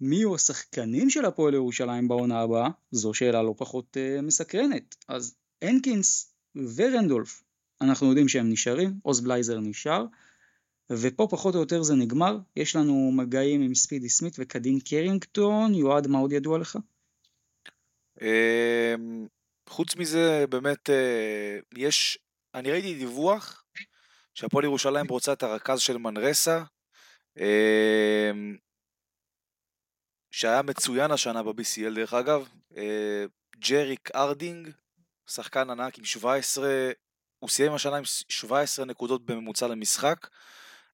[0.00, 2.68] מי יהיו השחקנים של הפועל ירושלים בעונה הבאה?
[2.90, 4.96] זו שאלה לא פחות uh, מסקרנת.
[5.08, 6.34] אז הנקינס
[6.76, 7.42] ורנדולף,
[7.80, 10.04] אנחנו יודעים שהם נשארים, עוז בלייזר נשאר,
[10.92, 12.38] ופה פחות או יותר זה נגמר.
[12.56, 15.74] יש לנו מגעים עם ספידי סמית וקדין קרינגטון.
[15.74, 16.78] יועד, מה עוד ידוע לך?
[19.68, 22.18] חוץ מזה, באמת, אה, יש,
[22.54, 23.64] אני ראיתי דיווח
[24.34, 26.62] שהפועל ירושלים רוצה את הרכז של מנרסה,
[27.38, 28.56] אמ,
[30.30, 33.24] שהיה מצוין השנה ב-BCL דרך אגב, אה,
[33.56, 34.70] ג'ריק ארדינג,
[35.26, 36.90] שחקן ענק עם 17,
[37.38, 40.28] הוא סיים השנה עם 17 נקודות בממוצע למשחק,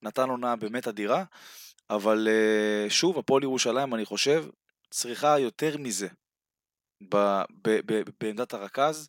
[0.03, 1.25] נתן עונה באמת אדירה,
[1.91, 4.45] אבל אה, שוב, הפועל ירושלים, אני חושב,
[4.91, 6.09] צריכה יותר מזה
[8.21, 9.09] בעמדת הרכז.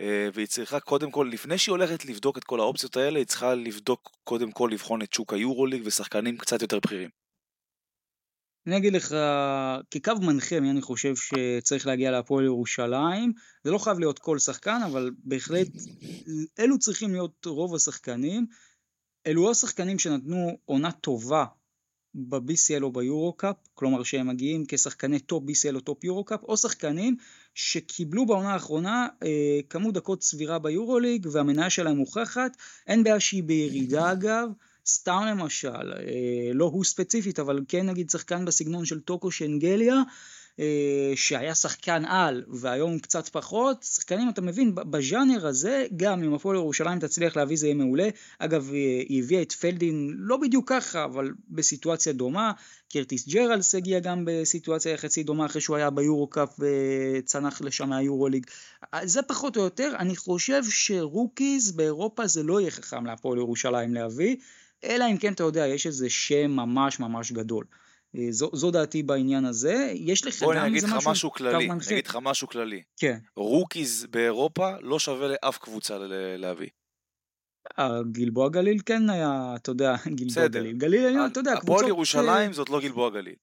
[0.00, 3.54] אה, והיא צריכה קודם כל, לפני שהיא הולכת לבדוק את כל האופציות האלה, היא צריכה
[3.54, 7.10] לבדוק קודם כל לבחון את שוק היורוליג ושחקנים קצת יותר בכירים.
[8.66, 9.14] אני אגיד לך,
[9.90, 13.32] כקו מנחה, אני חושב שצריך להגיע להפועל ירושלים,
[13.64, 15.68] זה לא חייב להיות כל שחקן, אבל בהחלט
[16.58, 18.46] אלו צריכים להיות רוב השחקנים.
[19.26, 21.44] אלו השחקנים שנתנו עונה טובה
[22.18, 27.16] ב-BCL או ביורו-קאפ, כלומר שהם מגיעים כשחקני top BCL או top יורו-קאפ, או שחקנים
[27.54, 34.12] שקיבלו בעונה האחרונה אה, כמות דקות סבירה ביורו-ליג והמניה שלהם מוכחת, אין בעיה שהיא בירידה
[34.12, 34.48] אגב,
[34.86, 40.02] סתם למשל, אה, לא הוא ספציפית, אבל כן נגיד שחקן בסגנון של טוקו שנגליה, אה,
[41.14, 46.98] שהיה שחקן על והיום קצת פחות, שחקנים אתה מבין בז'אנר הזה גם אם הפועל ירושלים
[46.98, 52.12] תצליח להביא זה יהיה מעולה, אגב היא הביאה את פלדין לא בדיוק ככה אבל בסיטואציה
[52.12, 52.52] דומה,
[52.92, 58.28] קרטיס ג'רלס הגיע גם בסיטואציה יחסית דומה אחרי שהוא היה ביורו קאפ וצנח לשם מהיורו
[58.28, 58.46] ליג,
[59.02, 63.94] זה פחות או יותר, אני חושב ש rookies באירופה זה לא יהיה חכם להפועל ירושלים
[63.94, 64.36] להביא,
[64.84, 67.64] אלא אם כן אתה יודע יש איזה שם ממש ממש גדול.
[68.16, 69.92] אה, זו, זו דעתי בעניין הזה.
[69.94, 70.54] יש לך גם איזה משהו...
[70.54, 72.82] בוא אני אגיד לך משהו כללי, אני אגיד לך משהו כללי.
[72.96, 73.18] כן.
[73.36, 75.98] rookies באירופה לא שווה לאף קבוצה
[76.38, 76.68] להביא.
[78.12, 80.76] גלבוע גליל כן היה, אתה יודע, גלבוע גליל.
[80.76, 81.76] גליל, אתה יודע, קבוצות...
[81.76, 83.34] הפועל ירושלים זאת לא גלבוע גליל.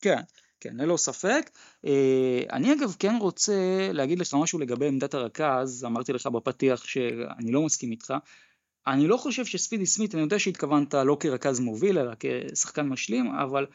[0.00, 0.20] כן,
[0.60, 1.50] כן, ללא ספק.
[1.86, 7.52] אה, אני אגב כן רוצה להגיד לך משהו לגבי עמדת הרכז, אמרתי לך בפתיח שאני
[7.52, 8.14] לא מסכים איתך.
[8.86, 13.66] אני לא חושב שספידי סמית, אני יודע שהתכוונת לא כרכז מוביל, אלא כשחקן משלים, אבל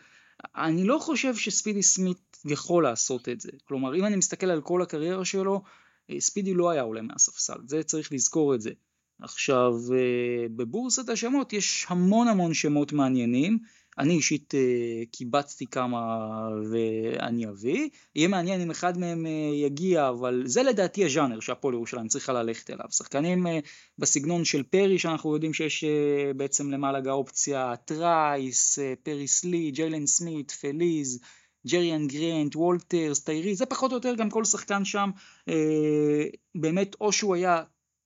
[0.56, 3.52] אני לא חושב שספידי סמית יכול לעשות את זה.
[3.68, 5.62] כלומר, אם אני מסתכל על כל הקריירה שלו,
[6.10, 8.72] אה, ספידי לא היה עולה מהספסל, זה צריך לזכור את זה.
[9.22, 13.60] עכשיו, אה, בבורסת השמות יש המון המון שמות מעניינים.
[14.00, 16.18] אני אישית אה, קיבצתי כמה
[16.72, 17.90] ואני אביא.
[18.16, 22.86] יהיה מעניין אם אחד מהם יגיע, אבל זה לדעתי הז'אנר שהפועל ירושלים צריכה ללכת אליו.
[22.92, 23.46] שחקנים
[23.98, 30.06] בסגנון של פרי, שאנחנו יודעים שיש אה, בעצם למעלה האופציה טרייס, אה, פריס לי, ג'יילן
[30.06, 31.20] סמית, פליז,
[31.68, 35.10] ג'ריאן גרנט, וולטרס, טיירי, זה פחות או יותר גם כל שחקן שם,
[35.50, 37.64] אה, באמת או שהוא היה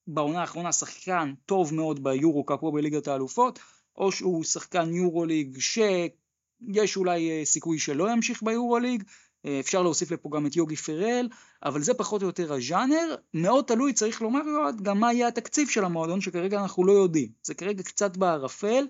[0.08, 3.60] בעונה האחרונה שחקן טוב מאוד ביורו קאפ או בליגת האלופות,
[4.00, 9.04] או שהוא שחקן יורו ליג שיש אולי סיכוי שלא ימשיך ביורו ליג,
[9.46, 11.28] אה, אפשר להוסיף לפה גם את יוגי פירל,
[11.64, 13.16] אבל זה פחות או יותר הז'אנר.
[13.34, 14.42] מאוד תלוי, צריך לומר
[14.82, 17.30] גם מה יהיה התקציב של המועדון, שכרגע אנחנו לא יודעים.
[17.44, 18.88] זה כרגע קצת בערפל.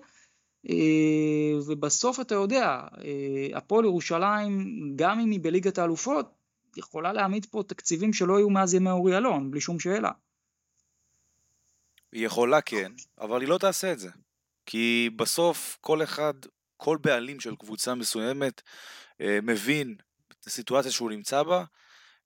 [0.68, 2.66] אה, ובסוף אתה יודע,
[3.04, 6.30] אה, הפועל ירושלים, גם אם היא בליגת האלופות,
[6.76, 10.10] יכולה להעמיד פה תקציבים שלא היו מאז ימי אורי אלון, בלי שום שאלה.
[12.12, 14.10] היא יכולה כן, אבל היא לא תעשה את זה.
[14.70, 16.34] כי בסוף כל אחד,
[16.76, 18.62] כל בעלים של קבוצה מסוימת
[19.20, 19.96] אה, מבין
[20.28, 21.64] את הסיטואציה שהוא נמצא בה,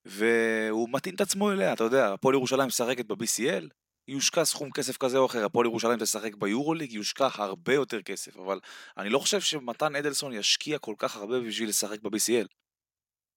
[0.05, 3.69] והוא מתאים את עצמו אליה, אתה יודע, הפועל ירושלים משחקת ב-BCL,
[4.09, 8.61] יושקע סכום כסף כזה או אחר, הפועל ירושלים תשחק ביורוליג, יושקע הרבה יותר כסף, אבל
[8.99, 12.47] אני לא חושב שמתן אדלסון ישקיע כל כך הרבה בשביל לשחק ב-BCL.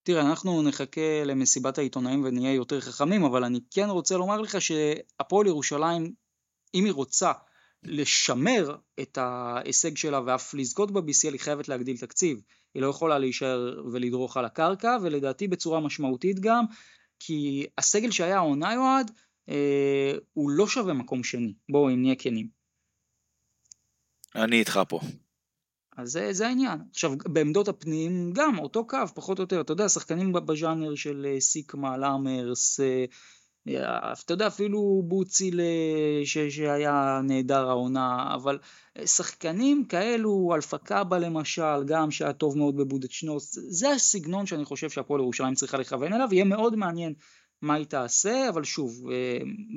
[0.04, 5.48] תראה, אנחנו נחכה למסיבת העיתונאים ונהיה יותר חכמים, אבל אני כן רוצה לומר לך שהפועל
[5.48, 6.14] ירושלים,
[6.74, 7.32] אם היא רוצה
[7.88, 12.42] לשמר את ההישג שלה ואף לזכות ב-BCL, היא חייבת להגדיל תקציב.
[12.74, 16.66] היא לא יכולה להישאר ולדרוך על הקרקע, ולדעתי בצורה משמעותית גם,
[17.20, 19.12] כי הסגל שהיה העונה יועד,
[19.50, 21.54] אה, הוא לא שווה מקום שני.
[21.70, 22.48] בואו, אם נהיה כנים.
[24.36, 25.00] אני איתך פה.
[25.98, 26.80] אז זה, זה העניין.
[26.92, 29.62] עכשיו, בעמדות הפנים, גם אותו קו, פחות או יותר.
[29.62, 33.06] אתה יודע, שחקנים בז'אנר של אה, סיקמה, לאמרס, אה,
[34.26, 35.60] אתה יודע, אפילו בוציל
[36.26, 38.58] ש, שהיה נהדר העונה, אבל
[39.06, 45.22] שחקנים כאלו, אלפה קאבה למשל, גם שהיה טוב מאוד בבודדשנוס, זה הסגנון שאני חושב שהפועל
[45.22, 47.14] ירושלים צריכה לכוון אליו, יהיה מאוד מעניין
[47.62, 49.04] מה היא תעשה, אבל שוב,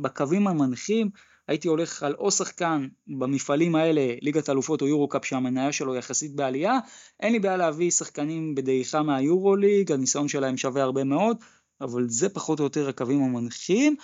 [0.03, 1.11] בקווים המנחים,
[1.49, 6.79] הייתי הולך על או שחקן במפעלים האלה, ליגת אלופות או יורו-קאפ שהמניה שלו יחסית בעלייה,
[7.21, 11.37] אין לי בעיה להביא שחקנים בדעיכה מהיורו-ליג, הניסיון שלהם שווה הרבה מאוד,
[11.81, 13.97] אבל זה פחות או יותר הקווים המנחים.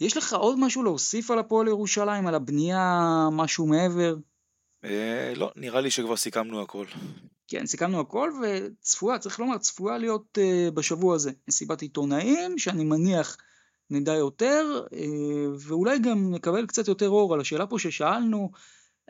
[0.00, 4.16] יש לך עוד משהו להוסיף על הפועל ירושלים, על הבנייה, משהו מעבר?
[4.84, 6.84] אה, לא, נראה לי שכבר סיכמנו הכל.
[7.48, 13.36] כן, סיכמנו הכל, וצפויה, צריך לומר, צפויה להיות uh, בשבוע הזה מסיבת עיתונאים, שאני מניח
[13.90, 14.98] נדע יותר, אה,
[15.58, 18.50] ואולי גם נקבל קצת יותר אור על השאלה פה ששאלנו,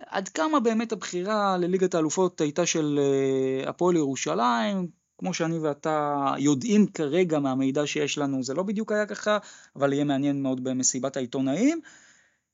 [0.06, 4.86] עד כמה באמת הבחירה לליגת האלופות הייתה של אה, הפועל ירושלים,
[5.20, 9.38] כמו שאני ואתה יודעים כרגע מהמידע שיש לנו, זה לא בדיוק היה ככה,
[9.76, 11.80] אבל יהיה מעניין מאוד במסיבת העיתונאים.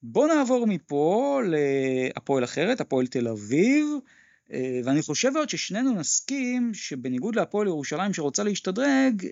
[0.02, 3.87] בואו נעבור מפה להפועל אחרת, הפועל תל אביב.
[4.52, 9.26] אה, ואני חושב עוד ששנינו נסכים שבניגוד להפועל ירושלים שרוצה להשתדרג,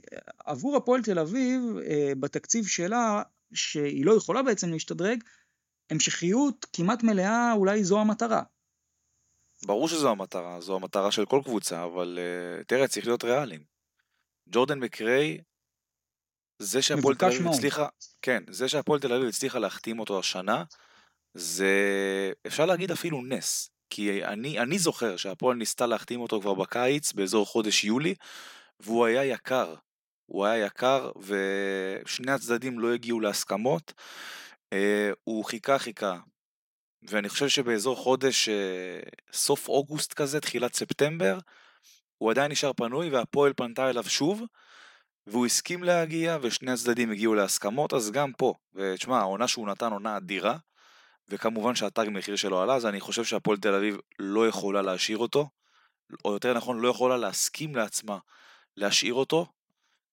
[0.44, 5.23] עבור הפועל תל אביב אה, בתקציב שלה, שהיא לא יכולה בעצם להשתדרג,
[5.90, 8.42] המשכיות כמעט מלאה אולי זו המטרה.
[9.64, 13.64] ברור שזו המטרה, זו המטרה של כל קבוצה, אבל uh, תראה, צריך להיות ריאליים.
[14.48, 15.38] ג'ורדן מקריי,
[16.59, 17.87] זה שהפועל תל אביב הצליחה,
[18.22, 20.64] כן, זה שהפועל תל אביב הצליחה להחתים אותו השנה,
[21.35, 21.72] זה
[22.46, 23.70] אפשר להגיד אפילו נס.
[23.90, 28.14] כי אני, אני זוכר שהפועל ניסתה להחתים אותו כבר בקיץ, באזור חודש יולי,
[28.81, 29.74] והוא היה יקר.
[30.27, 33.92] הוא היה יקר, ושני הצדדים לא הגיעו להסכמות.
[34.72, 36.18] אה, הוא חיכה חיכה,
[37.09, 39.01] ואני חושב שבאזור חודש, אה,
[39.33, 41.38] סוף אוגוסט כזה, תחילת ספטמבר,
[42.19, 44.43] הוא עדיין נשאר פנוי, והפועל פנתה אליו שוב,
[45.27, 50.17] והוא הסכים להגיע, ושני הצדדים הגיעו להסכמות, אז גם פה, ותשמע, העונה שהוא נתן עונה
[50.17, 50.57] אדירה,
[51.29, 55.49] וכמובן שהתג מחיר שלו עלה, אז אני חושב שהפועל תל אביב לא יכולה להשאיר אותו,
[56.25, 58.19] או יותר נכון, לא יכולה להסכים לעצמה
[58.77, 59.47] להשאיר אותו,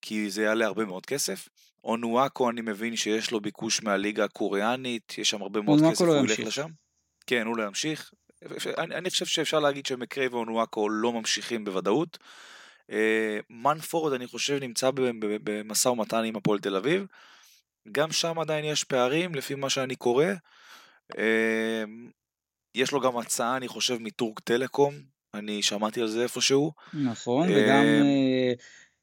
[0.01, 1.49] כי זה יעלה הרבה מאוד כסף.
[1.83, 6.25] אונואקו, אני מבין שיש לו ביקוש מהליגה הקוריאנית, יש שם הרבה מאוד כסף, לא הוא
[6.25, 6.69] ילך לשם.
[7.27, 8.11] כן, הוא לא ימשיך.
[8.77, 12.17] אני, אני חושב שאפשר להגיד שמקריי ואונואקו לא ממשיכים בוודאות.
[12.91, 14.89] אה, מנפורד, אני חושב, נמצא
[15.43, 17.05] במשא ומתן עם הפועל תל אביב.
[17.91, 20.25] גם שם עדיין יש פערים, לפי מה שאני קורא.
[21.17, 22.09] אמ,
[22.75, 24.93] יש לו גם הצעה, אני חושב, מטורק טלקום,
[25.33, 26.71] אני שמעתי על זה איפשהו.
[26.93, 28.53] נכון, וגם אה,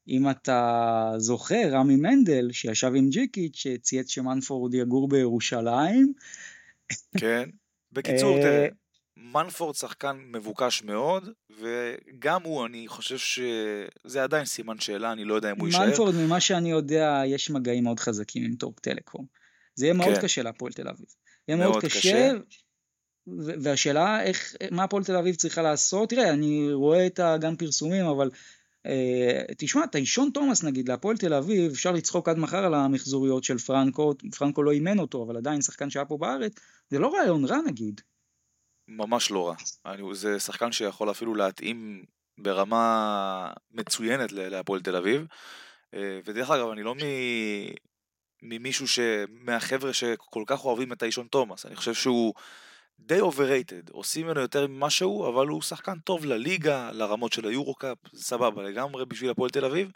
[0.09, 6.13] אם אתה זוכר, רמי מנדל, שישב עם ג'יקיץ', שצייץ שמנפורד יגור בירושלים.
[7.19, 7.49] כן,
[7.93, 8.67] בקיצור, אה, תראה,
[9.17, 11.29] מנפורד שחקן מבוקש מאוד,
[11.61, 15.87] וגם הוא, אני חושב שזה עדיין סימן שאלה, אני לא יודע אם הוא יישאר.
[15.87, 19.27] מנפורד, ממה שאני יודע, יש מגעים מאוד חזקים עם טורק טלקום.
[19.75, 20.21] זה יהיה מאוד כן.
[20.23, 21.07] קשה להפועל תל אביב.
[21.49, 21.99] יהיה מאוד, מאוד קשה.
[21.99, 22.33] קשה.
[23.63, 28.31] והשאלה איך, מה הפועל תל אביב צריכה לעשות, תראה, אני רואה את הגן פרסומים, אבל
[29.59, 34.15] תשמע, טיישון תומאס נגיד, להפועל תל אביב, אפשר לצחוק עד מחר על המחזוריות של פרנקו,
[34.39, 36.53] פרנקו לא אימן אותו, אבל עדיין שחקן שהיה פה בארץ,
[36.91, 38.01] זה לא רעיון רע נגיד.
[38.89, 39.55] ממש לא רע.
[39.87, 42.05] אני, זה שחקן שיכול אפילו להתאים
[42.39, 45.27] ברמה מצוינת להפועל תל אביב.
[45.95, 46.99] אה, ודרך אגב, אני לא מ...
[48.43, 48.99] ממישהו ש...
[49.31, 51.67] מהחבר'ה שכל כך אוהבים את האישון תומאס.
[51.67, 52.35] אני חושב שהוא
[52.99, 57.99] די overrated, עושים ממנו יותר ממה שהוא, אבל הוא שחקן טוב לליגה, לרמות של היורו-קאפ,
[58.15, 59.91] סבבה לגמרי בשביל הפועל תל אביב.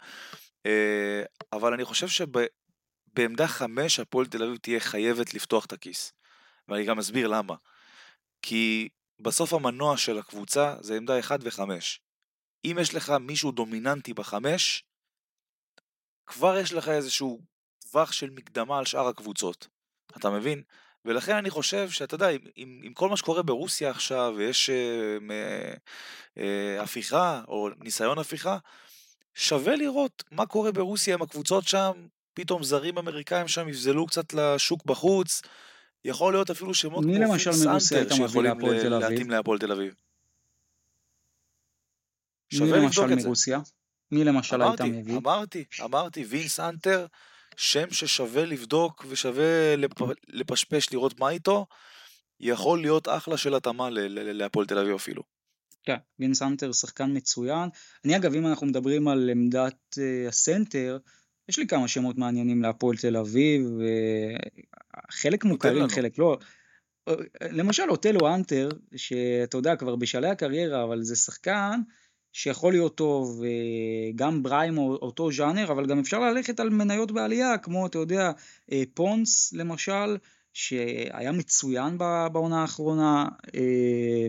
[0.65, 6.13] אה, אבל אני חושב שבעמדה חמש הפועל תל אביב תהיה חייבת לפתוח את הכיס.
[6.67, 7.55] ואני גם אסביר למה.
[8.41, 8.89] כי
[9.19, 11.61] בסוף המנוע של הקבוצה זה עמדה 1 ו-5.
[12.65, 14.83] אם יש לך מישהו דומיננטי בחמש,
[16.25, 17.41] כבר יש לך איזשהו
[17.79, 19.67] טווח של מקדמה על שאר הקבוצות.
[20.17, 20.63] אתה מבין?
[21.05, 24.75] ולכן אני חושב שאתה יודע, עם, עם כל מה שקורה ברוסיה עכשיו, ויש אה,
[25.31, 25.73] אה,
[26.37, 28.57] אה, הפיכה, או ניסיון הפיכה,
[29.33, 31.91] שווה לראות מה קורה ברוסיה עם הקבוצות שם,
[32.33, 35.41] פתאום זרים אמריקאים שם יבזלו קצת לשוק בחוץ,
[36.05, 37.51] יכול להיות אפילו שמות מי למשל
[37.91, 39.09] היית מביא להפועל תל אביב?
[39.09, 39.93] להתאים להפועל תל אביב.
[42.53, 43.27] מי שווה למשל לבדוק את זה.
[43.27, 43.59] מרוסיה?
[44.11, 45.17] מי למשל היית אמרתי, מביא?
[45.17, 47.05] אמרתי, אמרתי, וינס אנטר,
[47.57, 49.91] שם ששווה לבדוק ושווה לפ...
[50.27, 51.65] לפשפש לראות מה איתו,
[52.39, 55.23] יכול להיות אחלה של התאמה להפועל תל אביב אפילו.
[55.83, 57.69] כן, וינס אנטר שחקן מצוין.
[58.05, 60.97] אני אגב, אם אנחנו מדברים על עמדת אה, הסנטר,
[61.49, 64.49] יש לי כמה שמות מעניינים להפועל תל אביב, אה,
[65.11, 65.89] חלק מוכרים.
[65.89, 66.37] חלק לא.
[67.07, 67.13] אה,
[67.51, 71.79] למשל אוטלו אנטר, שאתה יודע, כבר בשלהי הקריירה, אבל זה שחקן
[72.33, 77.11] שיכול להיות טוב, אה, גם בריים או אותו ז'אנר, אבל גם אפשר ללכת על מניות
[77.11, 78.31] בעלייה, כמו, אתה יודע,
[78.71, 80.17] אה, פונס למשל,
[80.53, 83.27] שהיה מצוין בעונה האחרונה.
[83.55, 84.27] אה,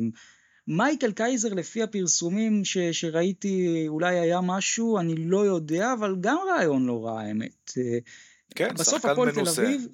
[0.67, 6.87] מייקל קייזר לפי הפרסומים ש, שראיתי אולי היה משהו, אני לא יודע, אבל גם רעיון
[6.87, 7.73] לא רע האמת.
[7.79, 7.99] אה,
[8.55, 9.49] כן, בסוף הפועל תל.
[9.49, 9.87] אביב,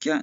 [0.00, 0.20] כן,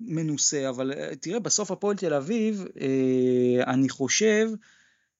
[0.00, 4.48] מנוסה, אבל אה, תראה, בסוף הפועל תל אביב, אה, אני חושב,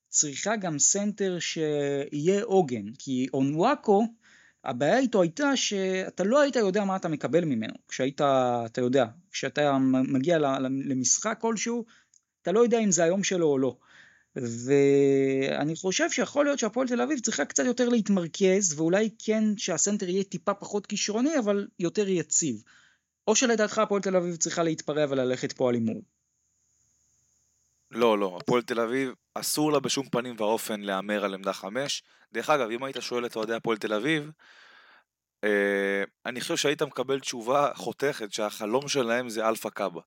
[0.09, 4.07] צריכה גם סנטר שיהיה עוגן, כי אונוואקו,
[4.64, 8.21] הבעיה איתו הייתה שאתה לא היית יודע מה אתה מקבל ממנו, כשהיית,
[8.66, 11.85] אתה יודע, כשאתה מגיע למשחק כלשהו,
[12.42, 13.77] אתה לא יודע אם זה היום שלו או לא.
[14.37, 20.25] ואני חושב שיכול להיות שהפועל תל אביב צריכה קצת יותר להתמרכז, ואולי כן שהסנטר יהיה
[20.25, 22.62] טיפה פחות כישרוני, אבל יותר יציב.
[23.29, 26.03] או שלדעתך הפועל תל אביב צריכה להתפרע וללכת פה על הימור.
[27.90, 32.03] לא, לא, הפועל תל אביב, אסור לה בשום פנים ואופן להמר על עמדה 5.
[32.33, 34.31] דרך אגב, אם היית שואל את אוהדי הפועל תל אביב,
[35.44, 40.01] אה, אני חושב שהיית מקבל תשובה חותכת שהחלום שלהם זה אלפא קאבה.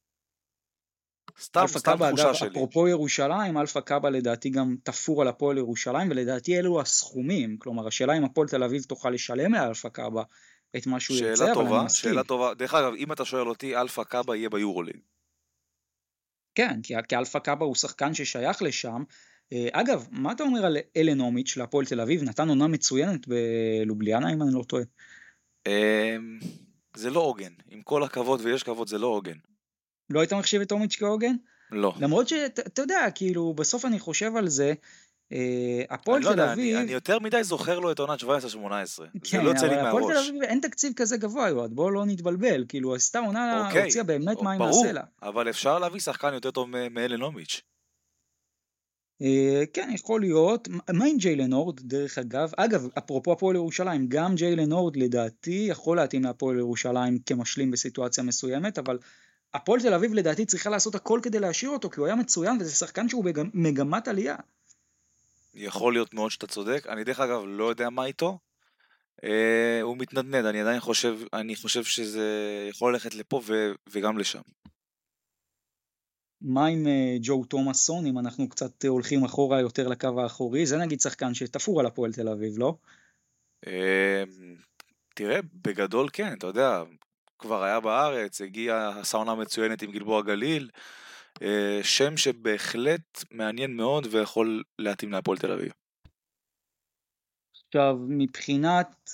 [1.39, 2.50] סתם, סתם קאבה, תחושה אגב, שלי.
[2.50, 7.58] אפרופו ירושלים, אלפא קאבה לדעתי גם תפור על הפועל ירושלים, ולדעתי אלו הסכומים.
[7.58, 10.24] כלומר, השאלה אם הפועל תל אביב תוכל לשלם לאלפא קאבה
[10.78, 12.12] את מה שהוא ירצה, שאלה אבל אני טובה, מסכים.
[12.12, 12.54] שאלה טובה.
[12.54, 14.98] דרך אגב, אם אתה שואל אותי, אלפא קאבה יהיה ביורוליג.
[16.56, 19.04] כן, כי, כי אלפא קאבה הוא שחקן ששייך לשם.
[19.54, 22.24] אה, אגב, מה אתה אומר על אלן אומיץ' להפועל תל אביב?
[22.24, 24.84] נתן עונה מצוינת בלובליאנה, אם אני לא טועה.
[25.68, 26.40] אמ,
[26.96, 27.54] זה לא עוגן.
[27.70, 29.38] עם כל הכבוד ויש כבוד, זה לא עוגן.
[30.10, 31.36] לא היית מחשיב את אומיץ' כעוגן?
[31.72, 31.94] לא.
[32.00, 34.74] למרות שאתה יודע, כאילו, בסוף אני חושב על זה,
[35.89, 36.78] הפועל אני לא תל אביב...
[36.78, 38.26] אני, יותר מדי זוכר לו את עונת 17-18.
[38.26, 40.30] זה כן, לא יוצא לי אבל הפועל תל מהראש.
[40.30, 44.41] אביב אין תקציב כזה גבוה, יועד, בואו לא נתבלבל, כאילו, עשתה עונה, אוקיי, הוציאה באמת
[44.41, 45.02] מים מהסלע.
[45.22, 47.62] אבל אפשר להביא שחקן יותר טוב מאלנוביץ'.
[49.22, 50.67] אה, כן, יכול להיות.
[50.94, 52.52] מה עם ג'יילן הורד, דרך אגב?
[52.58, 58.78] אגב, אפרופו הפועל ירושלים, גם ג'יילן הורד לדעתי יכול להתאים להפועל ירושלים כמשלים בסיטואציה מסוימת,
[58.78, 58.98] אבל
[59.54, 62.72] הפועל תל אביב לדעתי צריכה לעשות הכל כדי להשאיר אותו, כי הוא היה מצוין, וזה
[62.72, 64.36] שחקן שהוא במגמת עלייה.
[65.54, 66.88] יכול להיות מאוד שאתה צודק.
[66.90, 68.40] אני דרך אגב לא יודע מה איתו.
[69.24, 72.28] אה, הוא מתנדנד, אני עדיין חושב, אני חושב שזה
[72.70, 74.42] יכול ללכת לפה ו- וגם לשם.
[76.42, 80.66] מה עם אה, ג'ו תומאסון, אם אנחנו קצת אה, הולכים אחורה יותר לקו האחורי?
[80.66, 82.76] זה נגיד שחקן שתפור על הפועל תל אביב, לא?
[83.68, 84.24] אה,
[85.16, 86.84] תראה, בגדול כן, אתה יודע,
[87.40, 90.82] כבר היה בארץ, הגיע הסאונה מצוינת עם גלבוע גליל, אה,
[91.84, 95.72] שם שבהחלט מעניין מאוד ויכול להתאים להפועל תל אביב.
[97.67, 99.10] עכשיו, מבחינת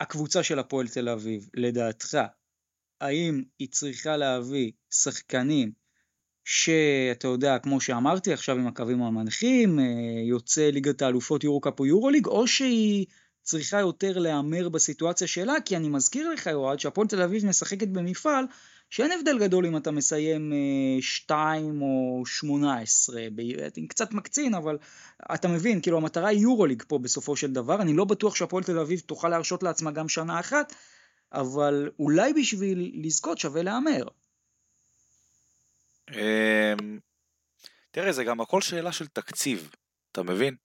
[0.00, 2.18] הקבוצה של הפועל תל אביב, לדעתך,
[3.00, 5.72] האם היא צריכה להביא שחקנים
[6.44, 9.84] שאתה יודע, כמו שאמרתי עכשיו עם הקווים המנחים, אה,
[10.28, 13.06] יוצא ליגת האלופות יורו-קאפ או יורו-ליג, או שהיא
[13.42, 18.44] צריכה יותר להמר בסיטואציה שלה, כי אני מזכיר לך, יועד, שהפועל תל אביב משחקת במפעל
[18.90, 20.52] שאין הבדל גדול אם אתה מסיים
[21.00, 24.78] 2 או 18, ב- קצת מקצין, אבל
[25.34, 28.78] אתה מבין, כאילו המטרה היא יורוליג פה בסופו של דבר, אני לא בטוח שהפועל תל
[28.78, 30.74] אביב תוכל להרשות לעצמה גם שנה אחת,
[31.32, 34.02] אבל אולי בשביל לזכות שווה להמר.
[36.12, 36.98] אמ,
[37.90, 39.70] תראה, זה גם הכל שאלה של תקציב,
[40.12, 40.56] אתה מבין?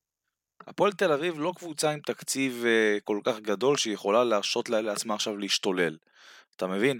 [0.68, 5.14] הפועל תל אביב לא קבוצה עם תקציב אה, כל כך גדול שיכולה להרשות לה- לעצמה
[5.14, 5.98] עכשיו להשתולל,
[6.56, 7.00] אתה מבין?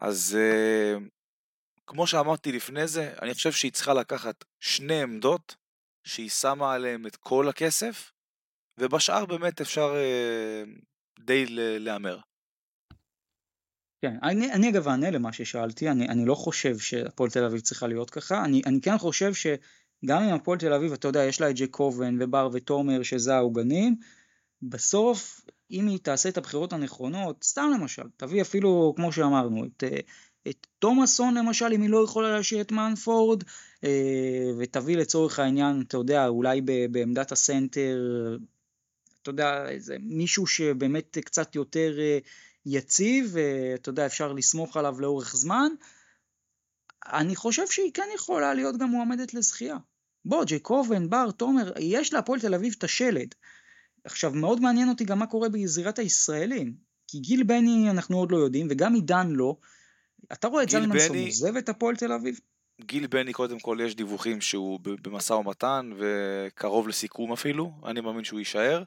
[0.00, 0.98] אז אה,
[1.86, 5.56] כמו שאמרתי לפני זה, אני חושב שהיא צריכה לקחת שני עמדות
[6.04, 8.12] שהיא שמה עליהן את כל הכסף,
[8.78, 10.62] ובשאר באמת אפשר אה,
[11.20, 11.44] די
[11.78, 12.18] להמר.
[14.02, 17.86] כן, אני, אני אגב אענה למה ששאלתי, אני, אני לא חושב שהפועל תל אביב צריכה
[17.86, 21.50] להיות ככה, אני, אני כן חושב שגם אם הפועל תל אביב, אתה יודע, יש לה
[21.50, 23.96] את ג'קובן ובר ותומר שזה העוגנים,
[24.62, 25.40] בסוף
[25.70, 30.00] אם היא תעשה את הבחירות הנכונות, סתם למשל, תביא אפילו, כמו שאמרנו, את, אה,
[30.48, 33.44] את תומאסון למשל, אם היא לא יכולה להשאיר את מנפורד,
[33.84, 36.60] אה, ותביא לצורך העניין, אתה יודע, אולי
[36.90, 37.98] בעמדת הסנטר,
[39.22, 42.18] אתה יודע, איזה מישהו שבאמת קצת יותר אה,
[42.66, 45.72] יציב, ואתה יודע, אפשר לסמוך עליו לאורך זמן,
[47.06, 49.76] אני חושב שהיא כן יכולה להיות גם מועמדת לזכייה.
[50.24, 53.34] בוא, ג'ייקובן, בר, תומר, יש להפועל תל אביב את השלד.
[54.04, 56.74] עכשיו, מאוד מעניין אותי גם מה קורה בזירת הישראלים.
[57.08, 59.56] כי גיל בני אנחנו עוד לא יודעים, וגם עידן לא.
[60.32, 61.24] אתה רואה את זלמנסון בני...
[61.24, 62.40] עוזב את הפועל תל אביב?
[62.80, 68.38] גיל בני, קודם כל, יש דיווחים שהוא במשא ומתן, וקרוב לסיכום אפילו, אני מאמין שהוא
[68.38, 68.82] יישאר.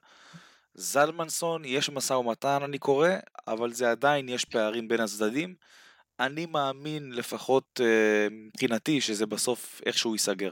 [0.76, 3.10] זלמנסון, יש משא ומתן, אני קורא,
[3.48, 5.56] אבל זה עדיין, יש פערים בין הצדדים.
[6.20, 10.52] אני מאמין, לפחות אה, מבחינתי, שזה בסוף איכשהו ייסגר.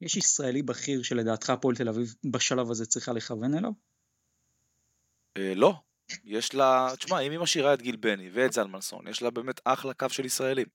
[0.00, 3.72] יש ישראלי בכיר שלדעתך הפועל תל אביב בשלב הזה צריכה לכוון אליו?
[5.36, 5.74] אה, לא.
[6.24, 9.94] יש לה, תשמע, אם היא משאירה את גיל בני ואת זלמנסון, יש לה באמת אחלה
[9.94, 10.66] קו של ישראלים.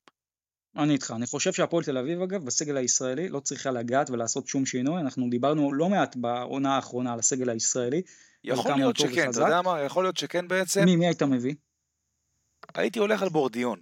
[0.78, 4.66] אני איתך, אני חושב שהפועל תל אביב אגב, בסגל הישראלי לא צריכה לגעת ולעשות שום
[4.66, 8.02] שינוי, אנחנו דיברנו לא מעט בעונה האחרונה על הסגל הישראלי.
[8.44, 10.86] יכול להיות שכן, אתה יודע מה, יכול להיות שכן בעצם.
[10.86, 11.56] מי, מי היית מביא?
[12.76, 13.80] הייתי הולך על בורדיון.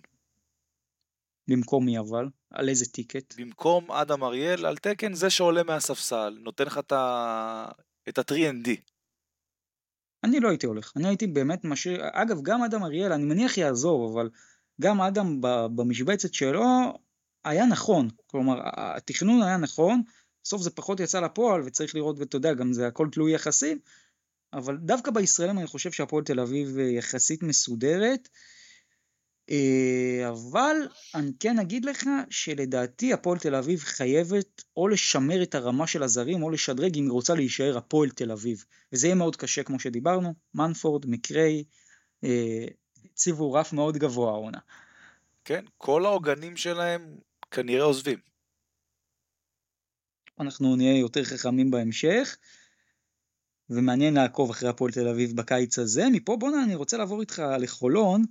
[1.48, 2.26] במקום מי אבל?
[2.52, 3.36] על איזה טיקט?
[3.38, 6.92] במקום אדם אריאל, על תקן זה שעולה מהספסל, נותן לך את
[8.18, 8.70] ה-3ND.
[10.24, 14.12] אני לא הייתי הולך, אני הייתי באמת משאיר, אגב גם אדם אריאל, אני מניח יעזוב,
[14.12, 14.30] אבל
[14.82, 15.42] גם אדם
[15.76, 16.64] במשבצת שלו
[17.46, 20.02] היה נכון, כלומר התכנון היה נכון,
[20.44, 23.80] בסוף זה פחות יצא לפועל וצריך לראות ואתה יודע גם זה הכל תלוי יחסים,
[24.54, 28.40] אבל דווקא בישראלים אני חושב שהפועל תל אביב יחסית מסודרת, אה,
[30.30, 30.76] אבל
[31.16, 36.44] אני כן אגיד לך שלדעתי הפועל תל אביב חייבת או לשמר את הרמה של הזרים
[36.44, 38.66] או לשדרג אם היא רוצה להישאר הפועל תל אביב.
[38.94, 41.64] וזה יהיה מאוד קשה כמו שדיברנו, מנפורד, מקריי,
[42.24, 42.66] אה,
[43.06, 44.60] הציבו רף מאוד גבוה העונה.
[45.46, 47.18] כן, כל העוגנים שלהם
[47.52, 48.20] כנראה עוזבים.
[50.40, 52.38] אנחנו נהיה יותר חכמים בהמשך,
[53.70, 56.10] ומעניין לעקוב אחרי הפועל תל אביב בקיץ הזה.
[56.12, 58.24] מפה בואנה אני רוצה לעבור איתך לחולון.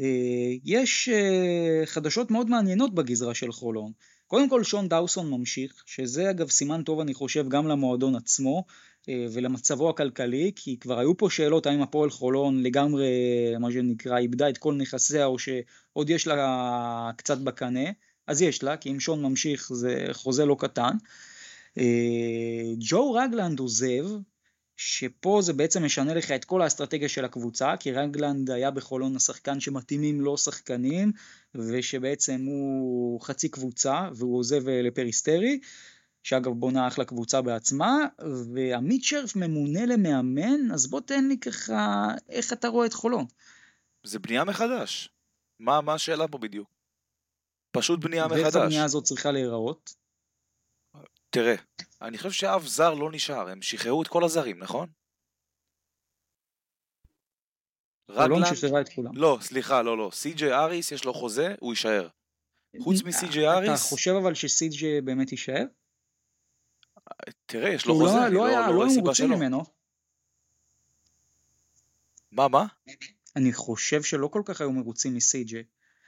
[0.00, 3.92] אה, יש אה, חדשות מאוד מעניינות בגזרה של חולון.
[4.26, 8.64] קודם כל שון דאוסון ממשיך, שזה אגב סימן טוב אני חושב גם למועדון עצמו
[9.08, 13.06] אה, ולמצבו הכלכלי, כי כבר היו פה שאלות האם הפועל חולון לגמרי,
[13.60, 17.90] מה שנקרא, איבדה את כל נכסיה או שעוד יש לה קצת בקנה,
[18.26, 20.96] אז יש לה, כי אם שון ממשיך זה חוזה לא קטן.
[22.78, 24.04] ג'ו רגלנד עוזב,
[24.84, 29.60] שפה זה בעצם משנה לך את כל האסטרטגיה של הקבוצה, כי רגלנד היה בחולון השחקן
[29.60, 31.12] שמתאימים לו שחקנים,
[31.54, 35.60] ושבעצם הוא חצי קבוצה, והוא עוזב אה, לפריסטרי,
[36.22, 37.96] שאגב בונה אחלה קבוצה בעצמה,
[38.54, 43.24] ועמית שרף ממונה למאמן, אז בוא תן לי ככה, איך אתה רואה את חולון?
[44.04, 45.08] זה בנייה מחדש.
[45.60, 46.68] מה, מה השאלה פה בדיוק?
[47.70, 48.42] פשוט בנייה מחדש.
[48.42, 49.94] ואיך הבנייה הזאת צריכה להיראות?
[51.30, 51.54] תראה,
[52.02, 54.88] אני חושב שאף זר לא נשאר, הם שחררו את כל הזרים, נכון?
[58.08, 58.54] רגלנד...
[58.54, 59.16] שחררה את כולם.
[59.16, 60.10] לא, סליחה, לא, לא.
[60.12, 62.08] סי.ג'יי אריס יש לו חוזה, הוא יישאר.
[62.80, 63.70] חוץ מסי.ג'יי אריס...
[63.70, 65.64] אתה חושב אבל שסי.ג'יי באמת יישאר?
[67.46, 69.36] תראה, יש לו חוזה, לא, אני לא, לא, לא רואה סיבה שלא.
[69.36, 69.62] ממנו.
[72.32, 72.66] מה, מה?
[73.36, 75.64] אני חושב שלא כל כך היו מרוצים מסי.ג'יי.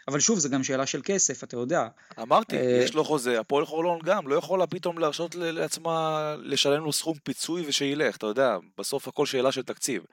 [0.08, 1.88] אבל שוב, זה גם שאלה של כסף, אתה יודע.
[2.20, 6.92] אמרתי, אה, יש לו חוזה, הפועל חולון גם, לא יכולה פתאום להרשות לעצמה לשלם לו
[6.92, 10.04] סכום פיצוי ושילך, אתה יודע, בסוף הכל שאלה של תקציב.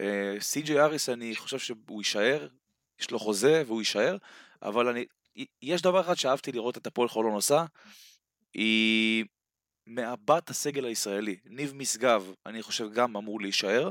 [0.00, 2.48] אה, סי.ג'יי אריס, אני חושב שהוא יישאר,
[3.00, 4.16] יש לו חוזה והוא יישאר,
[4.62, 5.04] אבל אני,
[5.62, 7.64] יש דבר אחד שאהבתי לראות את הפועל חולון עושה,
[8.54, 9.24] היא
[9.86, 11.36] מעבת הסגל הישראלי.
[11.44, 13.90] ניב משגב, אני חושב גם אמור להישאר.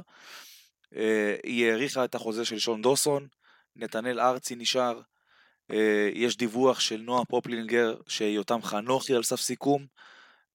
[0.96, 3.28] אה, היא האריכה את החוזה של שון דוסון,
[3.76, 5.02] נתנאל ארצי נשאר,
[6.14, 9.86] יש דיווח של נועה פופלינגר שיותם חנוכי על סף סיכום,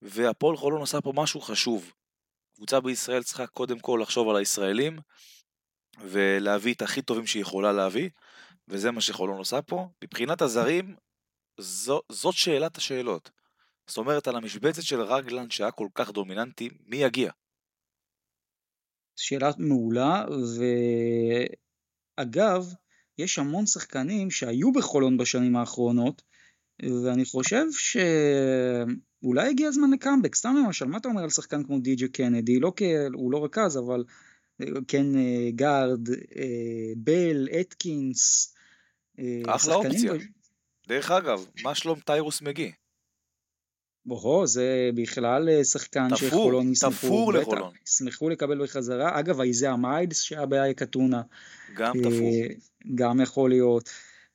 [0.03, 1.93] והפועל חולון עושה פה משהו חשוב.
[2.55, 4.99] קבוצה בישראל צריכה קודם כל לחשוב על הישראלים,
[6.01, 8.11] ולהביא את הכי טובים שהיא יכולה להביא,
[8.69, 9.89] וזה מה שחולון עושה פה.
[10.05, 10.97] מבחינת הזרים,
[11.61, 13.31] זו, זאת שאלת השאלות.
[13.87, 17.31] זאת אומרת, על המשבצת של רגלן שהיה כל כך דומיננטי, מי יגיע?
[19.17, 20.25] שאלה מעולה,
[22.19, 22.75] ואגב,
[23.19, 26.23] יש המון שחקנים שהיו בחולון בשנים האחרונות,
[26.83, 32.09] ואני חושב שאולי הגיע הזמן לקאמבק, סתם למשל, מה אתה אומר על שחקן כמו די.ג'י
[32.09, 32.61] קנדי?
[32.61, 32.83] לא כ...
[33.14, 34.05] הוא לא רכז, אבל
[34.89, 38.55] כן, אה, גארד, אה, בל, אטקינס.
[39.19, 40.14] אה, אחלה אופציה.
[40.14, 40.19] ב-
[40.89, 42.73] דרך אגב, מה שלום טיירוס מגי?
[44.07, 47.73] בואו, זה בכלל אה, שחקן תפור, שחולון ישמחו, תפור בטח, לחולון.
[47.87, 49.21] ישמחו לקבל בחזרה.
[49.21, 51.23] אגב, איזאה מיילס שהיה באייק אתונה,
[51.77, 52.31] גם אה, תפור.
[52.95, 53.91] גם יכול להיות.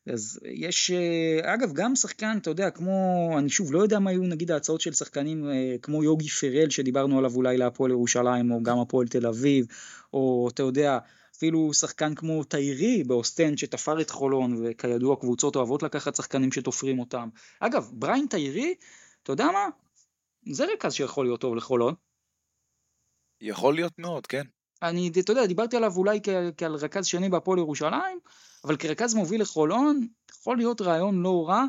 [0.07, 4.21] אז יש, אה, אגב, גם שחקן, אתה יודע, כמו, אני שוב לא יודע מה היו
[4.21, 5.45] נגיד ההצעות של שחקנים
[5.81, 9.65] כמו יוגי פרל שדיברנו עליו אולי להפועל ירושלים, או גם הפועל תל אביב,
[10.13, 10.97] או אתה יודע,
[11.37, 17.29] אפילו שחקן כמו טיירי באוסטנד שתפר את חולון, וכידוע קבוצות אוהבות לקחת שחקנים שתופרים אותם.
[17.59, 18.73] אגב, בריין טיירי,
[19.23, 19.67] אתה יודע מה?
[20.51, 21.93] זה רכז שיכול להיות טוב לחולון.
[23.41, 24.43] יכול להיות מאוד, כן.
[24.81, 28.19] אני, אתה יודע, דיברתי עליו אולי כ- כעל רכז שני בהפועל ירושלים,
[28.63, 31.63] אבל כרכז מוביל לחולון, יכול להיות רעיון לא רע.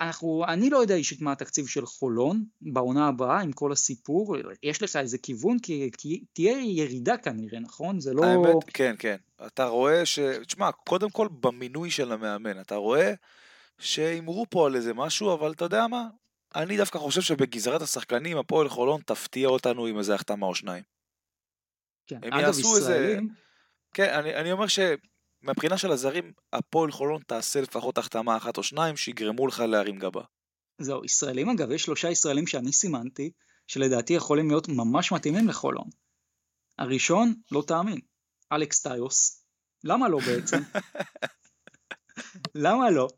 [0.00, 4.82] אנחנו, אני לא יודע אישית מה התקציב של חולון בעונה הבאה עם כל הסיפור, יש
[4.82, 5.58] לך איזה כיוון?
[5.58, 8.00] כי, כי תהיה ירידה כנראה, נכון?
[8.00, 8.24] זה לא...
[8.24, 9.16] האמת, כן, כן.
[9.46, 10.18] אתה רואה ש...
[10.18, 13.12] תשמע, קודם כל במינוי של המאמן, אתה רואה
[13.78, 16.08] שהימרו פה על איזה משהו, אבל אתה יודע מה?
[16.54, 20.82] אני דווקא חושב שבגזרת השחקנים, הפועל חולון תפתיע אותנו עם איזה החתמה או שניים.
[22.06, 22.16] כן.
[22.22, 23.28] הם אגב, יעשו איזה- ישראלים,
[23.94, 28.96] כן, אני, אני אומר שמבחינה של הזרים, הפועל חולון תעשה לפחות החתמה אחת או שניים
[28.96, 30.22] שיגרמו לך להרים גבה.
[30.78, 33.30] זהו, ישראלים אגב, יש שלושה ישראלים שאני סימנתי,
[33.66, 35.88] שלדעתי יכולים להיות ממש מתאימים לחולון.
[36.78, 38.00] הראשון, לא תאמין,
[38.52, 39.44] אלכס טיוס.
[39.84, 40.56] למה לא בעצם?
[42.54, 43.08] למה לא?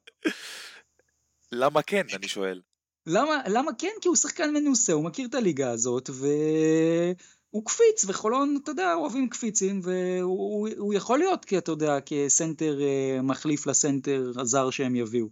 [1.53, 2.61] למה כן, אני שואל.
[3.07, 3.93] למה, למה כן?
[4.01, 9.29] כי הוא שחקן מנוסה, הוא מכיר את הליגה הזאת, והוא קפיץ, וחולון, אתה יודע, אוהבים
[9.29, 15.29] קפיצים, והוא הוא יכול להיות, כי אתה יודע, כסנטר אה, מחליף לסנטר הזר שהם יביאו.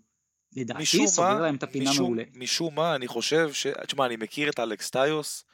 [0.57, 2.23] לדעתי, סוגר להם את הפינה משום, מעולה.
[2.35, 3.67] משום מה, אני חושב ש...
[3.87, 5.45] תשמע, אני מכיר את אלכס טיוס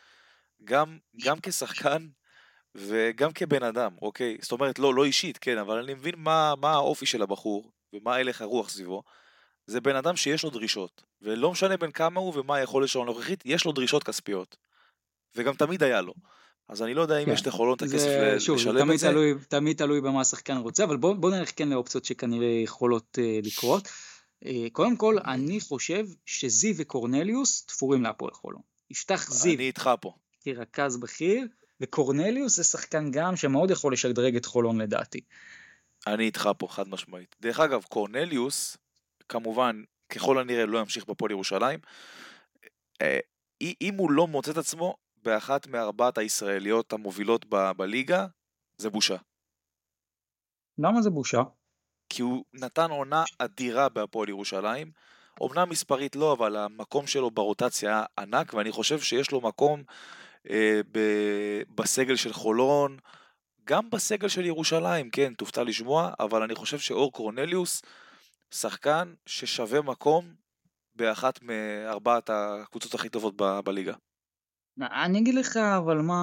[0.64, 2.08] גם, גם כשחקן
[2.74, 4.36] וגם כבן אדם, אוקיי?
[4.42, 8.16] זאת אומרת, לא, לא אישית, כן, אבל אני מבין מה, מה האופי של הבחור ומה
[8.16, 9.02] הלך הרוח סביבו.
[9.68, 13.42] זה בן אדם שיש לו דרישות, ולא משנה בין כמה הוא ומה היכולת שלו הנוכחית,
[13.44, 14.56] יש לו דרישות כספיות.
[15.36, 16.14] וגם תמיד היה לו.
[16.68, 17.32] אז אני לא יודע אם כן.
[17.32, 19.08] יש לחולון את הכסף זה, ל- שוב, לשלם תמיד את זה.
[19.08, 23.46] תלוי, תמיד תלוי במה השחקן רוצה, אבל בוא, בוא נלך כן לאופציות שכנראה יכולות uh,
[23.46, 23.88] לקרות.
[24.44, 28.62] Uh, קודם כל, אני חושב שזיו וקורנליוס תפורים להפועל חולון.
[28.90, 30.12] יפתח זיו אני איתך פה.
[30.44, 31.46] כרכז בכיר,
[31.80, 35.20] וקורנליוס זה שחקן גם שמאוד יכול לשדרג את חולון לדעתי.
[36.06, 37.36] אני איתך פה, חד משמעית.
[37.40, 38.76] דרך אגב, קורנליוס,
[39.28, 41.80] כמובן, ככל הנראה לא ימשיך בפועל ירושלים.
[43.02, 43.18] אה,
[43.82, 48.26] אם הוא לא מוצא את עצמו באחת מארבעת הישראליות המובילות ב- בליגה,
[48.78, 49.16] זה בושה.
[50.78, 51.42] למה זה בושה?
[52.08, 54.90] כי הוא נתן עונה אדירה בהפועל ירושלים.
[55.40, 59.82] אומנם מספרית לא, אבל המקום שלו ברוטציה היה ענק, ואני חושב שיש לו מקום
[60.50, 62.96] אה, ב- בסגל של חולון,
[63.64, 67.82] גם בסגל של ירושלים, כן, תופתע לשמוע, אבל אני חושב שאור קורנליוס,
[68.54, 70.34] שחקן ששווה מקום
[70.94, 73.94] באחת מארבעת הקבוצות הכי טובות ב- בליגה.
[74.80, 76.22] אני אגיד לך אבל מה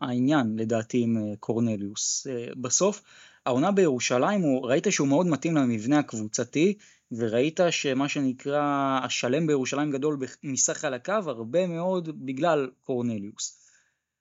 [0.00, 2.26] העניין לדעתי עם אה, קורנליוס.
[2.26, 3.02] אה, בסוף
[3.46, 6.78] העונה בירושלים, הוא, ראית שהוא מאוד מתאים למבנה הקבוצתי,
[7.12, 8.62] וראית שמה שנקרא
[9.04, 13.60] השלם בירושלים גדול מסך חלקיו הרבה מאוד בגלל קורנליוס.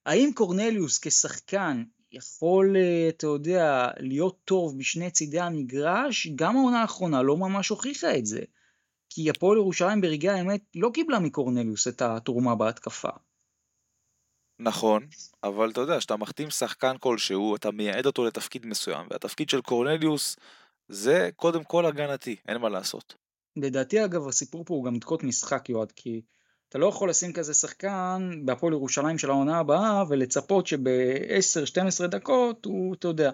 [0.05, 6.27] האם קורנליוס כשחקן יכול, אה, אתה יודע, להיות טוב בשני צידי המגרש?
[6.35, 8.41] גם העונה האחרונה לא ממש הוכיחה את זה.
[9.09, 13.09] כי הפועל ירושלים ברגעי האמת לא קיבלה מקורנליוס את התרומה בהתקפה.
[14.59, 15.07] נכון,
[15.43, 20.35] אבל אתה יודע, כשאתה מחתים שחקן כלשהו, אתה מייעד אותו לתפקיד מסוים, והתפקיד של קורנליוס
[20.87, 23.15] זה קודם כל הגנתי, אין מה לעשות.
[23.55, 26.21] לדעתי אגב הסיפור פה הוא גם דקות משחק יועד כי
[26.73, 32.95] אתה לא יכול לשים כזה שחקן בהפועל ירושלים של העונה הבאה ולצפות שב-10-12 דקות הוא
[32.95, 33.31] אתה יודע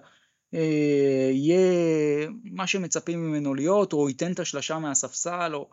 [0.54, 5.70] אה, יהיה מה שמצפים ממנו להיות או ייתן את השלשה מהספסל או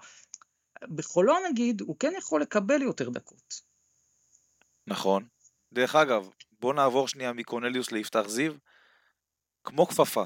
[0.94, 3.60] בחולון נגיד הוא כן יכול לקבל יותר דקות.
[4.86, 5.24] נכון.
[5.72, 6.28] דרך אגב,
[6.60, 8.52] בוא נעבור שנייה מקורנליוס ליפתח זיו.
[9.64, 10.24] כמו כפפה.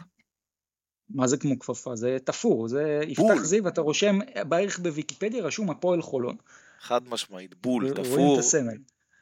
[1.10, 1.96] מה זה כמו כפפה?
[1.96, 3.00] זה תפור, זה.
[3.08, 4.18] יפתח זיו, אתה רושם
[4.48, 6.36] בערך בוויקיפדיה רשום הפועל חולון.
[6.80, 8.36] חד משמעית, בול, תפור.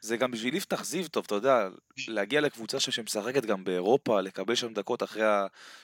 [0.01, 1.69] זה גם בשביל יפתח זיו טוב, אתה יודע,
[2.07, 5.23] להגיע לקבוצה שמשחקת גם באירופה, לקבל שם דקות אחרי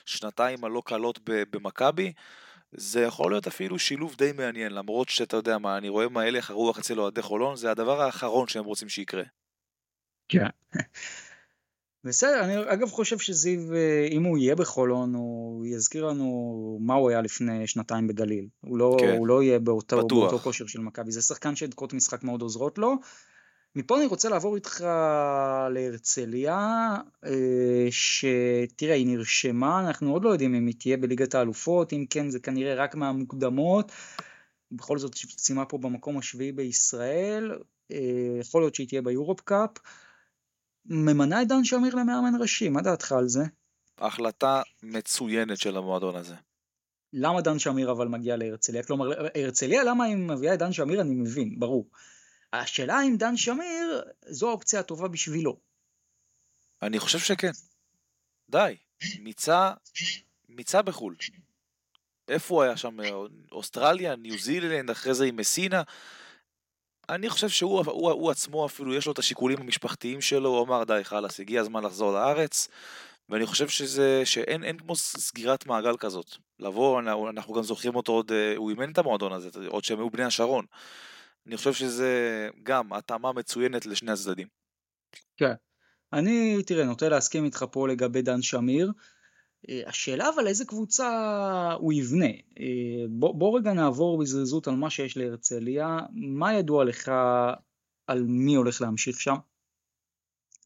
[0.06, 2.12] השנתיים הלא קלות במכבי,
[2.72, 6.50] זה יכול להיות אפילו שילוב די מעניין, למרות שאתה יודע מה, אני רואה מה הלך
[6.50, 9.22] הרוח אצל אוהדי חולון, זה הדבר האחרון שהם רוצים שיקרה.
[10.28, 10.46] כן.
[12.06, 17.10] בסדר, אני אגב חושב שזיו, אה, אם הוא יהיה בחולון, הוא יזכיר לנו מה הוא
[17.10, 18.48] היה לפני שנתיים בגליל.
[18.60, 19.16] הוא לא, כן.
[19.16, 19.96] הוא לא יהיה באותו.
[19.96, 21.12] באותו כושר של מכבי.
[21.12, 22.96] זה שחקן שדקות משחק מאוד עוזרות לו,
[23.76, 24.80] מפה אני רוצה לעבור איתך
[25.70, 26.94] להרצליה,
[27.24, 32.30] אה, שתראה, היא נרשמה, אנחנו עוד לא יודעים אם היא תהיה בליגת האלופות, אם כן
[32.30, 33.92] זה כנראה רק מהמוקדמות.
[34.72, 37.58] בכל זאת סיימה פה במקום השביעי בישראל,
[37.92, 39.70] אה, יכול להיות שהיא תהיה ביורופ קאפ.
[40.88, 43.44] ממנה את דן שמיר למאמן ראשי, מה דעתך על זה?
[43.98, 46.34] החלטה מצוינת של המועדון הזה.
[47.12, 48.82] למה דן שמיר אבל מגיע להרצליה?
[48.82, 51.90] כלומר, הרצליה, למה היא מביאה את דן שמיר אני מבין, ברור.
[52.52, 55.56] השאלה אם דן שמיר זו האופציה הטובה בשבילו.
[56.82, 57.50] אני חושב שכן.
[58.50, 58.76] די,
[59.20, 59.72] מיצה,
[60.48, 61.16] מיצה בחו"ל.
[62.28, 62.96] איפה הוא היה שם?
[63.52, 65.82] אוסטרליה, ניו זילנד, אחרי זה עם מסינה.
[67.08, 70.84] אני חושב שהוא הוא, הוא עצמו אפילו, יש לו את השיקולים המשפחתיים שלו, הוא אמר
[70.84, 72.68] די חלאס, הגיע הזמן לחזור לארץ,
[73.28, 76.36] ואני חושב שזה, שאין אין כמו סגירת מעגל כזאת.
[76.58, 77.00] לבוא,
[77.30, 80.24] אנחנו גם זוכרים אותו עוד, אה, הוא אימן את המועדון הזה, עוד שהם היו בני
[80.24, 80.64] השרון.
[81.46, 84.46] אני חושב שזה גם התאמה מצוינת לשני הצדדים.
[85.36, 85.52] כן.
[86.12, 88.92] אני, תראה, נוטה להסכים איתך פה לגבי דן שמיר.
[89.68, 91.08] אה, השאלה אבל איזה קבוצה
[91.78, 92.26] הוא יבנה.
[92.60, 92.64] אה,
[93.08, 95.98] בוא, בוא רגע נעבור בזריזות על מה שיש להרצליה.
[96.12, 97.12] מה ידוע לך
[98.06, 99.34] על מי הולך להמשיך שם?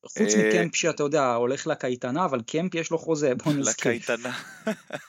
[0.07, 3.93] חוץ אה, מקמפ שאתה יודע, הולך לקייטנה, אבל קמפ יש לו חוזה, בוא נזכיר.
[3.93, 4.39] לקייטנה.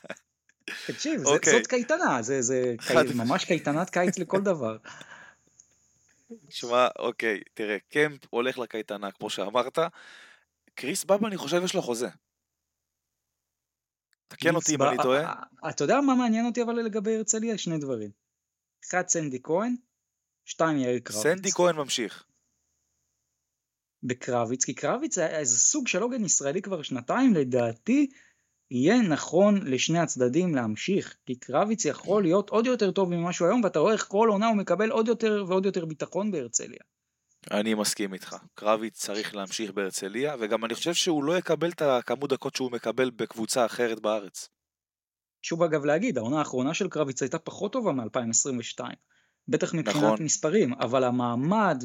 [0.87, 1.53] תקשיב, אוקיי.
[1.53, 4.77] זאת קייטנה, זה, זה קי- ממש קייטנת קיץ לכל דבר.
[6.49, 9.79] שמע, אוקיי, תראה, קמפ הולך לקייטנה, כמו שאמרת.
[10.75, 12.07] קריס בבא, אני חושב, יש לו חוזה.
[14.31, 15.23] תקן אותי אם אני טועה.
[15.23, 17.57] אה, אתה יודע מה מעניין אותי אבל לגבי הרצליה?
[17.57, 18.09] שני דברים.
[18.89, 19.75] אחד סנדי כהן,
[20.45, 21.23] שתיים יאיר קרביץ.
[21.23, 22.23] סנדי כהן ממשיך.
[24.03, 28.09] בקרביץ, כי קרביץ היה איזה סוג של עוגן ישראלי כבר שנתיים, לדעתי
[28.71, 33.63] יהיה נכון לשני הצדדים להמשיך, כי קרביץ יכול להיות עוד יותר טוב ממה שהוא היום,
[33.63, 36.79] ואתה רואה איך כל עונה הוא מקבל עוד יותר ועוד יותר ביטחון בהרצליה.
[37.51, 38.35] אני מסכים איתך.
[38.55, 43.09] קרביץ צריך להמשיך בהרצליה, וגם אני חושב שהוא לא יקבל את הכמות דקות שהוא מקבל
[43.09, 44.49] בקבוצה אחרת בארץ.
[45.41, 48.83] שוב אגב להגיד, העונה האחרונה של קרביץ הייתה פחות טובה מ-2022,
[49.47, 50.23] בטח מבחינת נכון.
[50.23, 51.83] מספרים, אבל המעמד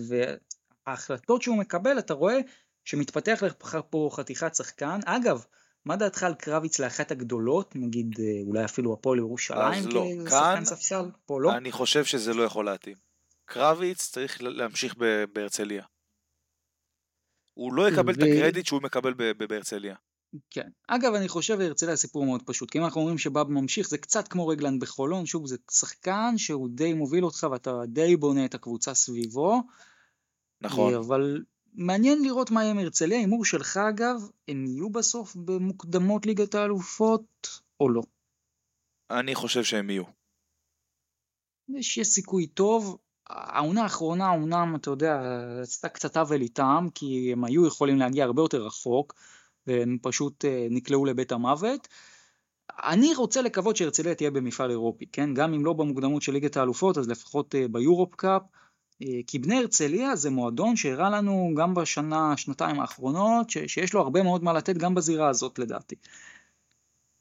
[0.87, 2.39] וההחלטות שהוא מקבל, אתה רואה
[2.85, 5.01] שמתפתח לך פה חתיכת שחקן.
[5.05, 5.45] אגב,
[5.85, 10.65] מה דעתך על קרביץ לאחת הגדולות, נגיד אה, אולי אפילו הפועל ירושלים אז לא, כאן
[10.65, 11.11] ספסל?
[11.27, 11.57] פה לא?
[11.57, 13.06] אני חושב שזה לא יכול להתאים.
[13.47, 14.95] קרביץ צריך להמשיך
[15.33, 15.85] בהרצליה.
[17.55, 19.97] הוא לא יקבל את ו- הקרדיט שהוא מקבל בהרצליה.
[20.51, 20.69] כן.
[20.89, 24.29] אגב, אני חושב הרצליה סיפור מאוד פשוט, כי אם אנחנו אומרים שבאב ממשיך, זה קצת
[24.29, 28.95] כמו רגלנד בחולון, שוב, זה שחקן שהוא די מוביל אותך ואתה די בונה את הקבוצה
[28.95, 29.63] סביבו.
[30.61, 30.95] נכון.
[30.95, 31.45] אה, אבל
[31.75, 34.17] מעניין לראות מה יהיה עם הרצליה, הימור שלך אגב,
[34.49, 37.49] הם יהיו בסוף במוקדמות ליגת האלופות
[37.81, 38.03] או לא?
[39.11, 40.05] אני חושב שהם יהיו.
[41.69, 42.99] יש סיכוי טוב.
[43.31, 45.21] העונה האחרונה אמנם, אתה יודע,
[45.63, 49.15] עשתה קצת עוול איתם, כי הם היו יכולים להגיע הרבה יותר רחוק,
[49.67, 51.89] והם פשוט אה, נקלעו לבית המוות.
[52.71, 55.35] אני רוצה לקוות שהרצליה תהיה במפעל אירופי, כן?
[55.35, 58.43] גם אם לא במוקדמות של ליגת האלופות, אז לפחות אה, ביורופ קאפ.
[59.03, 64.01] אה, כי בני הרצליה זה מועדון שהראה לנו גם בשנה, שנתיים האחרונות, ש- שיש לו
[64.01, 65.95] הרבה מאוד מה לתת גם בזירה הזאת לדעתי.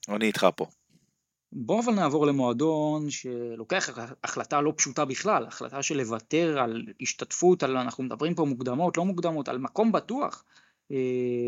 [0.10, 0.66] אני איתך פה.
[1.58, 3.89] בוא אבל נעבור למועדון שלוקח
[4.24, 9.06] החלטה לא פשוטה בכלל, החלטה של לוותר על השתתפות, על, אנחנו מדברים פה מוקדמות, לא
[9.06, 10.43] מוקדמות, על מקום בטוח
[10.91, 10.97] אה,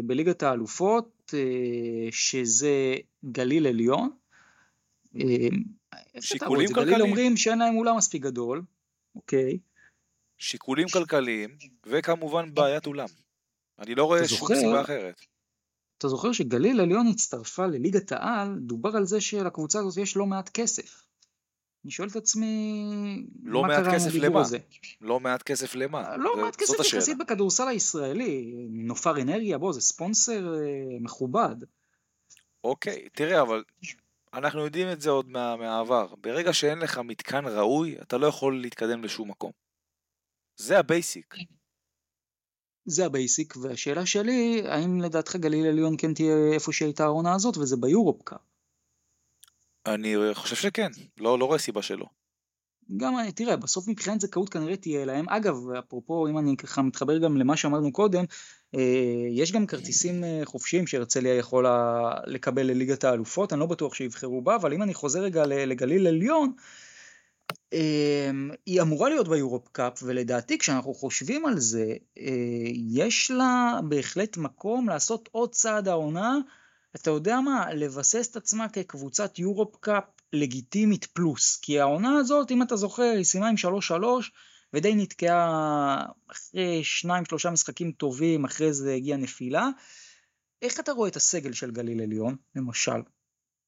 [0.04, 2.96] בליגת האלופות, אה, שזה
[3.32, 4.10] גליל עליון.
[5.16, 5.22] אה,
[6.20, 6.74] שיקולים זה?
[6.74, 7.10] גליל כלכליים.
[7.10, 8.62] אומרים שאין להם אולם מספיק גדול,
[9.16, 9.60] אוקיי,
[10.38, 13.08] שיקולים כלכליים, וכמובן בעיית אולם.
[13.80, 14.56] אני לא רואה שום?
[14.56, 15.22] סיבה אחרת.
[15.98, 20.50] אתה זוכר שגליל עליון הצטרפה לליגת העל, דובר על זה שלקבוצה הזאת יש לא מעט
[20.50, 21.04] כסף.
[21.84, 22.84] אני שואל את עצמי,
[23.44, 24.42] לא מה קרה עם הדיבור?
[24.42, 24.58] הזה?
[25.02, 26.18] לא מעט כסף למה?
[26.18, 27.00] לא זה- מעט כסף השאלה.
[27.02, 30.60] יחסית בכדורסל הישראלי, נופר אנרגיה, בוא, זה ספונסר אה,
[31.02, 31.56] מכובד.
[32.64, 33.64] אוקיי, תראה, אבל
[34.34, 36.16] אנחנו יודעים את זה עוד מה, מהעבר.
[36.22, 39.52] ברגע שאין לך מתקן ראוי, אתה לא יכול להתקדם לשום מקום.
[40.58, 41.36] זה הבייסיק.
[42.88, 47.58] זה ה basic, והשאלה שלי, האם לדעתך גליל עליון כן תהיה איפה שהייתה העונה הזאת,
[47.58, 48.40] וזה ביורופ קאפ.
[49.86, 52.06] אני חושב שכן, לא, לא רואה סיבה שלא.
[52.98, 55.30] גם, תראה, בסוף מבחינת זכאות כנראה תהיה להם.
[55.30, 58.24] אגב, אפרופו, אם אני ככה מתחבר גם למה שאמרנו קודם,
[58.76, 64.42] אה, יש גם כרטיסים אה, חופשיים שהרצליה יכולה לקבל לליגת האלופות, אני לא בטוח שיבחרו
[64.42, 66.54] בה, אבל אם אני חוזר רגע לגליל עליון,
[68.66, 74.90] היא אמורה להיות ביורופ קאפ, ולדעתי כשאנחנו חושבים על זה, אה, יש לה בהחלט מקום
[74.90, 76.38] לעשות עוד צעד העונה,
[76.96, 82.62] אתה יודע מה, לבסס את עצמה כקבוצת יורופ קאפ לגיטימית פלוס, כי העונה הזאת, אם
[82.62, 84.30] אתה זוכר, היא סיימה עם 3-3,
[84.74, 89.70] ודי נתקעה אחרי שניים שלושה משחקים טובים, אחרי זה הגיעה נפילה.
[90.62, 93.02] איך אתה רואה את הסגל של גליל עליון, למשל?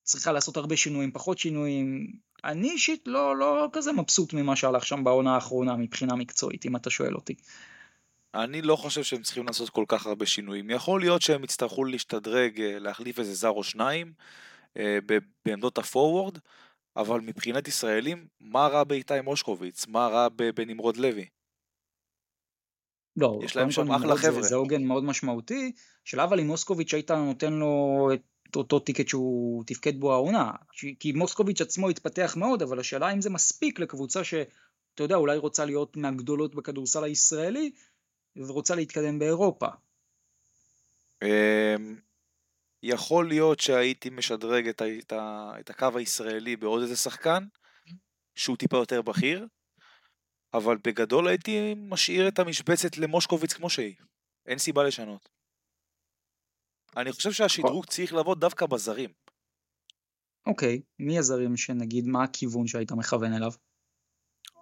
[0.04, 2.14] צריכה לעשות הרבה שינויים, פחות שינויים.
[2.44, 6.90] אני אישית לא, לא כזה מבסוט ממה שהלך שם בעונה האחרונה מבחינה מקצועית, אם אתה
[6.90, 7.36] שואל אותי.
[8.34, 10.70] אני לא חושב שהם צריכים לעשות כל כך הרבה שינויים.
[10.70, 14.14] יכול להיות שהם יצטרכו להשתדרג, אה, להחליף איזה זר או שניים
[14.78, 14.98] אה,
[15.46, 16.38] בעמדות הפורוורד,
[16.96, 19.88] אבל מבחינת ישראלים, מה רע באיתי מושקוביץ?
[19.88, 21.26] מה רע בנמרוד לוי?
[23.18, 24.44] לא, יש להם שם אחלה זה- חבר'ה.
[24.44, 25.72] זה עוגן מאוד משמעותי,
[26.04, 28.22] של אבל עם מוסקוביץ' היית נותן לו את
[28.56, 30.52] אותו טיקט שהוא תפקד בו העונה.
[31.00, 35.66] כי מוסקוביץ' עצמו התפתח מאוד, אבל השאלה אם זה מספיק לקבוצה שאתה יודע, אולי רוצה
[35.66, 37.72] להיות מהגדולות בכדורסל הישראלי,
[38.36, 39.68] ורוצה להתקדם באירופה.
[41.24, 42.00] אמ,
[42.84, 45.14] יכול להיות שהייתי משדרג את, את,
[45.60, 47.44] את הקו הישראלי בעוד איזה שחקן,
[48.36, 49.48] שהוא טיפה יותר בכיר,
[50.54, 53.96] אבל בגדול הייתי משאיר את המשבצת למושקוביץ כמו שהיא.
[54.46, 55.30] אין סיבה לשנות.
[56.98, 59.10] אני חושב שהשדרוג צריך לבוא דווקא בזרים.
[60.48, 63.52] אוקיי, מי הזרים שנגיד, מה הכיוון שהיית מכוון אליו?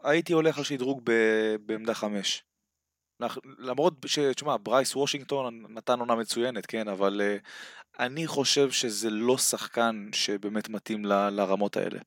[0.04, 2.44] הייתי הולך על שדרוג ב- בעמדה חמש.
[3.58, 4.20] למרות ש...
[4.20, 7.48] תשמע, ברייס וושינגטון נתן עונה מצוינת, כן, אבל uh,
[8.00, 11.30] אני חושב שזה לא שחקן שבאמת מתאים ל...
[11.30, 12.00] לרמות האלה.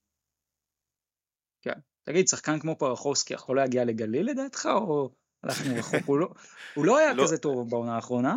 [2.02, 5.10] תגיד, שחקן כמו פרחוסקי יכול להגיע לגליל לדעתך, או
[5.42, 6.00] הלכנו רחוק?
[6.06, 6.28] הוא לא,
[6.74, 7.22] הוא לא היה לא.
[7.22, 8.34] כזה טוב בעונה האחרונה.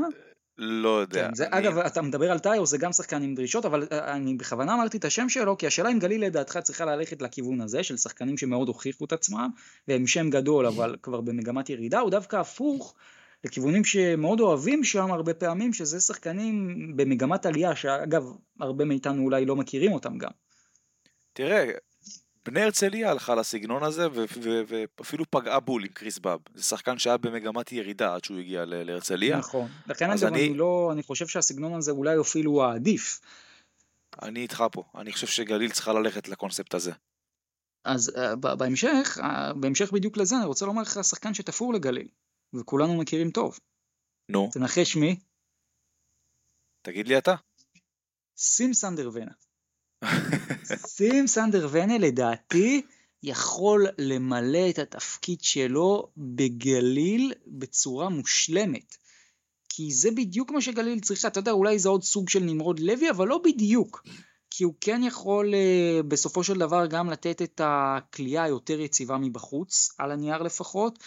[0.58, 1.28] לא יודע.
[1.28, 1.68] כן, זה, אני...
[1.68, 4.98] אגב, אתה מדבר על טייר, זה גם שחקן עם דרישות, אבל אה, אני בכוונה אמרתי
[4.98, 8.68] את השם שלו, כי השאלה אם גליל לדעתך צריכה ללכת לכיוון הזה, של שחקנים שמאוד
[8.68, 9.50] הוכיחו את עצמם,
[9.88, 12.96] והם שם גדול, אבל כבר במגמת ירידה, הוא דווקא הפוך
[13.44, 18.24] לכיוונים שמאוד אוהבים שם הרבה פעמים, שזה שחקנים במגמת עלייה, שאגב,
[18.60, 20.32] הרבה מאיתנו אולי לא מכירים אותם גם.
[21.34, 21.72] תראה,
[22.46, 24.08] בני הרצליה הלכה לסגנון הזה,
[24.68, 26.40] ואפילו פגעה בול עם קריס באב.
[26.54, 29.38] זה שחקן שהיה במגמת ירידה עד שהוא הגיע להרצליה.
[29.38, 29.70] נכון.
[29.88, 33.22] לכן אגב, אני- אני לא, אני חושב שהסגנון הזה אולי אפילו העדיף.
[34.22, 34.84] אני איתך פה.
[34.96, 36.92] אני חושב שגליל צריכה ללכת לקונספט הזה.
[37.86, 39.24] אז uh, בהמשך, uh,
[39.60, 42.08] בהמשך בדיוק לזה, אני רוצה לומר לך שחקן שתפור לגליל,
[42.54, 43.60] וכולנו מכירים טוב.
[44.32, 45.20] נו, תנחש מי?
[46.82, 47.36] תגיד לי אתה.
[48.38, 49.32] סים סנדר ונה.
[50.88, 52.82] סים סנדר ונה לדעתי
[53.24, 58.98] יכול למלא את התפקיד שלו בגליל בצורה מושלמת.
[59.70, 63.10] כי זה בדיוק מה שגליל צריכה, אתה יודע, אולי זה עוד סוג של נמרוד לוי,
[63.10, 64.04] אבל לא בדיוק.
[64.50, 69.90] כי הוא כן יכול אה, בסופו של דבר גם לתת את הכלייה היותר יציבה מבחוץ,
[69.98, 71.00] על הנייר לפחות,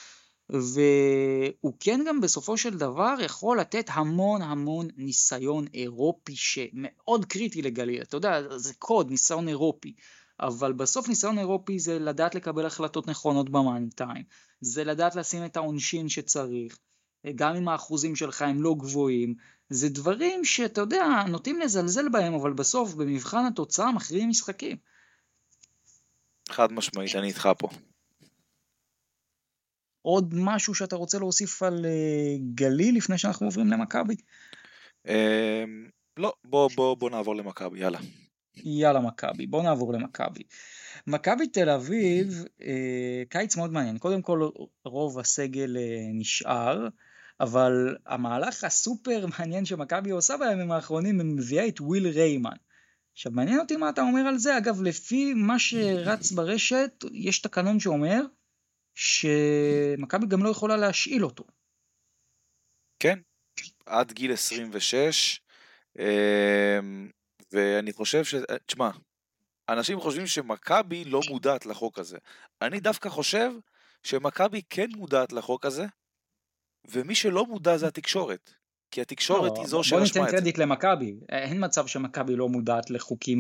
[0.50, 8.02] והוא כן גם בסופו של דבר יכול לתת המון המון ניסיון אירופי שמאוד קריטי לגליל,
[8.02, 9.94] אתה יודע, זה קוד, ניסיון אירופי,
[10.40, 14.24] אבל בסוף ניסיון אירופי זה לדעת לקבל החלטות נכונות במאני טיים,
[14.60, 16.78] זה לדעת לשים את העונשין שצריך,
[17.34, 19.34] גם אם האחוזים שלך הם לא גבוהים,
[19.70, 24.76] זה דברים שאתה יודע, נוטים לזלזל בהם, אבל בסוף במבחן התוצאה מכריעים משחקים.
[26.48, 27.68] חד משמעית, אני איתך פה.
[30.06, 34.14] עוד משהו שאתה רוצה להוסיף על uh, גליל לפני שאנחנו עוברים למכבי?
[35.08, 37.98] אמ, לא, בוא, בוא, בוא נעבור למכבי, יאללה.
[38.56, 40.42] יאללה מכבי, בואו נעבור למכבי.
[41.06, 43.98] מכבי תל אביב, אה, קיץ מאוד מעניין.
[43.98, 44.48] קודם כל
[44.84, 46.88] רוב הסגל אה, נשאר,
[47.40, 52.56] אבל המהלך הסופר מעניין שמכבי עושה בימים האחרונים, היא מביאה את וויל ריימן.
[53.12, 57.80] עכשיו מעניין אותי מה אתה אומר על זה, אגב לפי מה שרץ ברשת, יש תקנון
[57.80, 58.22] שאומר
[58.96, 61.44] שמכבי גם לא יכולה להשאיל אותו.
[62.98, 63.18] כן,
[63.86, 65.40] עד גיל 26,
[65.98, 67.10] אמ,
[67.52, 68.34] ואני חושב ש...
[68.66, 68.90] תשמע,
[69.68, 72.18] אנשים חושבים שמכבי לא מודעת לחוק הזה.
[72.62, 73.50] אני דווקא חושב
[74.02, 75.84] שמכבי כן מודעת לחוק הזה,
[76.88, 78.54] ומי שלא מודע זה התקשורת.
[78.90, 80.36] כי התקשורת לא, היא זו בוא שרשמה ניתן את זה.
[80.36, 83.38] קרדיט למכבי, אין מצב שמכבי לא מודעת לחוקים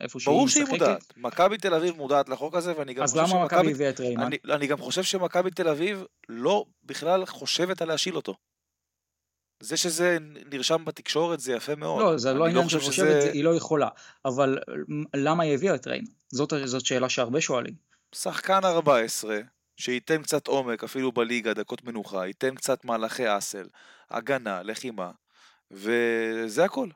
[0.00, 0.66] איפה שהיא ברור משחקת.
[0.66, 1.12] שהיא מודעת.
[1.16, 3.72] מכבי תל אביב מודעת לחוק הזה, ואני גם אז חושב למה מכבי שמכבי...
[3.72, 4.22] הביאה את ריימן?
[4.22, 8.34] אני, אני גם חושב שמכבי תל אביב לא בכלל חושבת על להשיל אותו.
[9.62, 10.18] זה שזה
[10.52, 12.02] נרשם בתקשורת זה יפה מאוד.
[12.02, 13.88] לא, זה לא אני עניין חושב שחושבת, שזה היא לא יכולה.
[14.24, 14.58] אבל
[15.14, 16.06] למה היא הביאה את ריימן?
[16.28, 17.74] זאת, זאת שאלה שהרבה שואלים.
[18.14, 19.38] שחקן 14,
[19.80, 23.68] שייתן קצת עומק אפילו בליגה, דקות מנוחה, ייתן קצת מהלכי אסל,
[24.10, 25.10] הגנה, לחימה,
[25.70, 26.88] וזה הכל.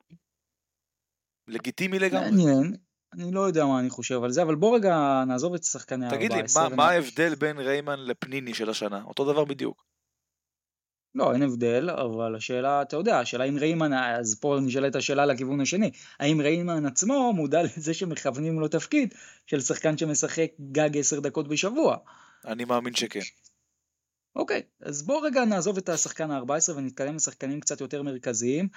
[1.49, 2.30] לגיטימי לגמרי.
[2.30, 2.76] מעניין,
[3.14, 6.14] אני לא יודע מה אני חושב על זה, אבל בוא רגע נעזוב את שחקני ה-14.
[6.14, 9.03] תגיד לי, מה, מה ההבדל בין ריימן לפניני של השנה?
[9.05, 9.85] אותו דבר בדיוק.
[11.14, 15.61] לא, אין הבדל, אבל השאלה, אתה יודע, השאלה אם ריימן, אז פה נשאלת השאלה לכיוון
[15.61, 19.14] השני, האם ריימן עצמו מודע לזה שמכוונים לו תפקיד
[19.47, 21.97] של שחקן שמשחק גג עשר דקות בשבוע?
[22.45, 23.20] אני מאמין שכן.
[24.36, 28.68] אוקיי, אז בואו רגע נעזוב את השחקן ה-14 ונתקדם לשחקנים קצת יותר מרכזיים.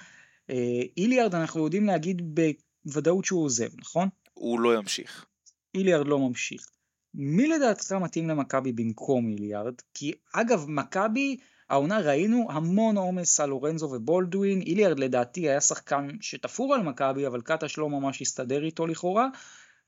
[0.50, 2.40] אה, איליארד אנחנו יודעים להגיד
[2.84, 4.08] בוודאות שהוא עוזב, נכון?
[4.34, 5.26] הוא לא ימשיך.
[5.74, 6.70] איליארד לא ממשיך.
[7.14, 9.74] מי לדעתך מתאים למכבי במקום איליארד?
[9.94, 11.36] כי אגב, מכבי,
[11.70, 17.40] העונה ראינו המון עומס על לורנזו ובולדווין, איליארד לדעתי היה שחקן שתפור על מכבי, אבל
[17.40, 19.28] קטש לא ממש הסתדר איתו לכאורה,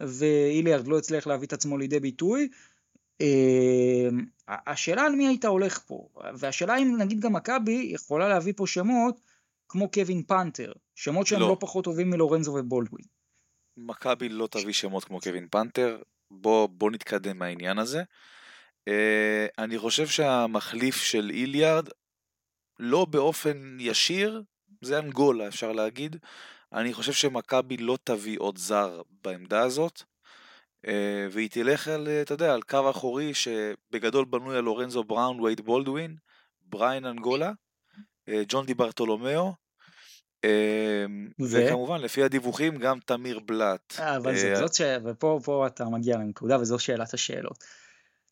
[0.00, 2.48] ואיליארד לא הצליח להביא את עצמו לידי ביטוי.
[3.20, 4.08] אה,
[4.48, 9.20] השאלה על מי היית הולך פה, והשאלה אם נגיד גם מכבי יכולה להביא פה שמות
[9.68, 11.48] כמו קווין פנתר, שמות שהם לא.
[11.48, 13.04] לא פחות טובים מלורנזו ובולדווין.
[13.76, 18.02] מכבי לא תביא שמות כמו קווין פנתר, בוא, בוא נתקדם מהעניין הזה.
[18.88, 18.92] Uh,
[19.58, 21.88] אני חושב שהמחליף של איליארד,
[22.78, 24.42] לא באופן ישיר,
[24.82, 26.16] זה אנגולה אפשר להגיד.
[26.72, 30.02] אני חושב שמכבי לא תביא עוד זר בעמדה הזאת,
[31.30, 35.60] והיא תלך על, אה, אתה יודע, על קו אחורי שבגדול בנוי על לורנזו בראון, וייד
[35.60, 36.16] בולדווין,
[36.66, 37.52] בריין אנגולה,
[38.28, 39.52] uh, ג'ון די ברטולומיאו,
[40.46, 40.48] uh,
[41.40, 41.44] ו?
[41.50, 43.94] וכמובן לפי הדיווחים גם תמיר בלאט.
[43.98, 44.80] אה, אבל זאת, אה, זאת ש...
[45.04, 47.64] ופה פה אתה מגיע לנקודה וזו שאלת השאלות.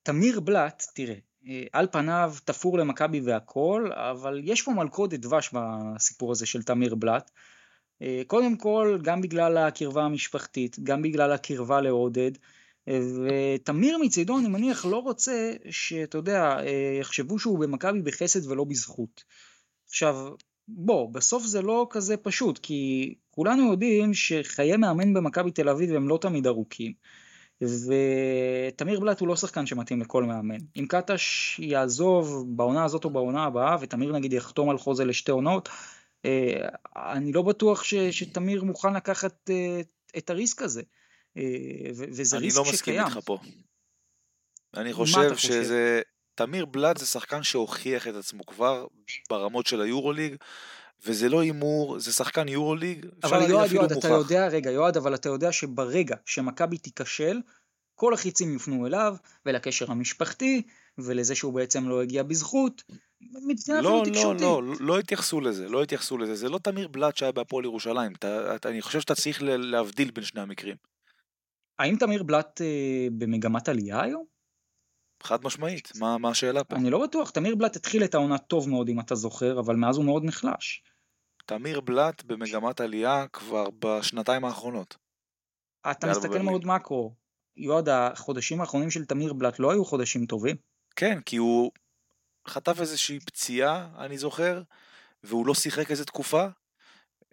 [0.03, 1.15] תמיר בלאט, תראה,
[1.49, 6.95] אה, על פניו תפור למכבי והכל, אבל יש פה מלכודת דבש בסיפור הזה של תמיר
[6.95, 7.31] בלאט.
[8.03, 12.31] אה, קודם כל, גם בגלל הקרבה המשפחתית, גם בגלל הקרבה לעודד,
[12.89, 18.65] אה, ותמיר מצידו, אני מניח, לא רוצה שאתה יודע, אה, יחשבו שהוא במכבי בחסד ולא
[18.65, 19.25] בזכות.
[19.87, 20.29] עכשיו,
[20.69, 26.09] בוא, בסוף זה לא כזה פשוט, כי כולנו יודעים שחיי מאמן במכבי תל אביב הם
[26.09, 26.93] לא תמיד ארוכים.
[27.63, 30.59] ותמיר בלאט הוא לא שחקן שמתאים לכל מאמן.
[30.77, 35.69] אם קטש יעזוב בעונה הזאת או בעונה הבאה, ותמיר נגיד יחתום על חוזה לשתי עונות,
[36.97, 39.81] אני לא בטוח ש, שתמיר מוכן לקחת אה,
[40.19, 40.83] את הריסק הזה.
[41.37, 41.43] אה,
[41.95, 43.07] וזה אני ריסק לא מסכים שקיים.
[43.07, 43.39] איתך פה.
[44.75, 45.37] אני חושב?
[45.37, 46.01] שזה...
[46.39, 48.87] תמיר בלאט זה שחקן שהוכיח את עצמו כבר
[49.31, 50.37] ברמות של היורוליג,
[51.07, 54.09] וזה לא הימור, זה שחקן יורוליג, אפשר אבל להגיד יועד, אפילו יועד, אתה מוכח.
[54.09, 57.41] יודע, רגע, יועד, אבל אתה יודע שברגע שמכבי תיכשל,
[57.95, 59.17] כל החיצים יופנו אליו,
[59.47, 60.63] ולקשר המשפחתי,
[60.99, 62.83] ולזה שהוא בעצם לא הגיע בזכות,
[63.21, 64.41] מבחינה לא, לא, תקשורתית.
[64.43, 66.35] לא, לא התייחסו לזה, לא התייחסו לזה.
[66.35, 68.13] זה לא תמיר בלאט שהיה בהפועל ירושלים.
[68.13, 70.77] אתה, אתה, אני חושב שאתה צריך להבדיל בין שני המקרים.
[71.79, 74.25] האם תמיר בלאט אה, במגמת עלייה היום?
[75.23, 76.77] חד משמעית, מה, מה השאלה פה?
[76.77, 79.97] אני לא בטוח, תמיר בלאט התחיל את העונה טוב מאוד אם אתה זוכר, אבל מאז
[79.97, 80.83] הוא מאוד נחלש.
[81.47, 84.97] תמיר בלאט במגמת עלייה כבר בשנתיים האחרונות.
[85.91, 86.43] אתה מסתכל.
[86.43, 87.15] מאוד מקרו.
[87.57, 90.57] יועד, החודשים האחרונים של תמיר בלאט לא היו חודשים טובים.
[90.97, 91.71] כן, כי הוא
[92.49, 94.63] חטף איזושהי פציעה, אני זוכר,
[95.25, 96.47] והוא לא שיחק איזה תקופה,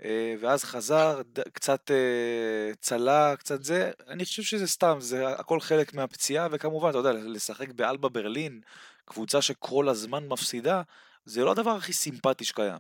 [0.04, 1.22] אה, ואז חזר,
[1.54, 6.98] קצת אה, צלה, קצת זה, אני חושב שזה סתם, זה הכל חלק מהפציעה, וכמובן, אתה
[6.98, 8.62] יודע, לשחק באלבה ברלין,
[9.06, 10.82] קבוצה שכל הזמן מפסידה,
[11.26, 12.78] זה לא הדבר הכי סימפטי שקיים.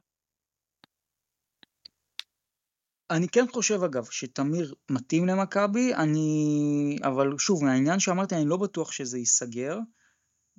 [3.11, 6.97] אני כן חושב אגב שתמיר מתאים למכבי, אני...
[7.03, 9.77] אבל שוב, מהעניין שאמרתי, אני לא בטוח שזה ייסגר.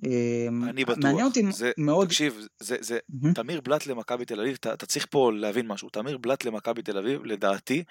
[0.05, 0.97] אמ, אני בטוח.
[1.03, 2.07] מעניין אותי זה, מאוד...
[2.07, 3.33] תקשיב, זה, זה, מהמם.
[3.33, 6.97] תמיר בלאט למכבי תל אביב, אתה, אתה צריך פה להבין משהו, תמיר בלאט למכבי תל
[6.97, 7.83] אביב, לדעתי,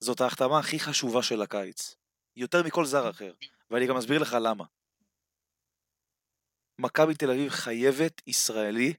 [0.00, 1.96] זאת ההחתמה הכי חשובה של הקיץ.
[2.36, 3.32] יותר מכל זר אחר,
[3.70, 4.64] ואני גם אסביר לך למה.
[6.78, 8.92] מכבי תל אביב חייבת ישראלי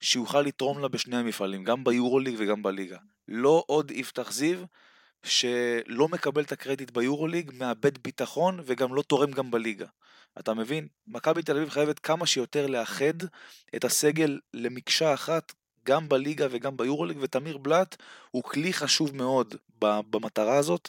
[0.00, 2.98] שיוכל לתרום לה בשני המפעלים, גם ביורוליג וגם בליגה.
[3.28, 4.58] לא עוד יפתח זיו,
[5.22, 9.86] שלא מקבל את הקרדיט ביורוליג, מאבד ביטחון וגם לא תורם גם בליגה.
[10.38, 10.88] אתה מבין?
[11.06, 13.22] מכבי תל אביב חייבת כמה שיותר לאחד
[13.76, 15.52] את הסגל למקשה אחת,
[15.84, 17.96] גם בליגה וגם ביורוליג, ותמיר בלאט
[18.30, 20.88] הוא כלי חשוב מאוד במטרה הזאת,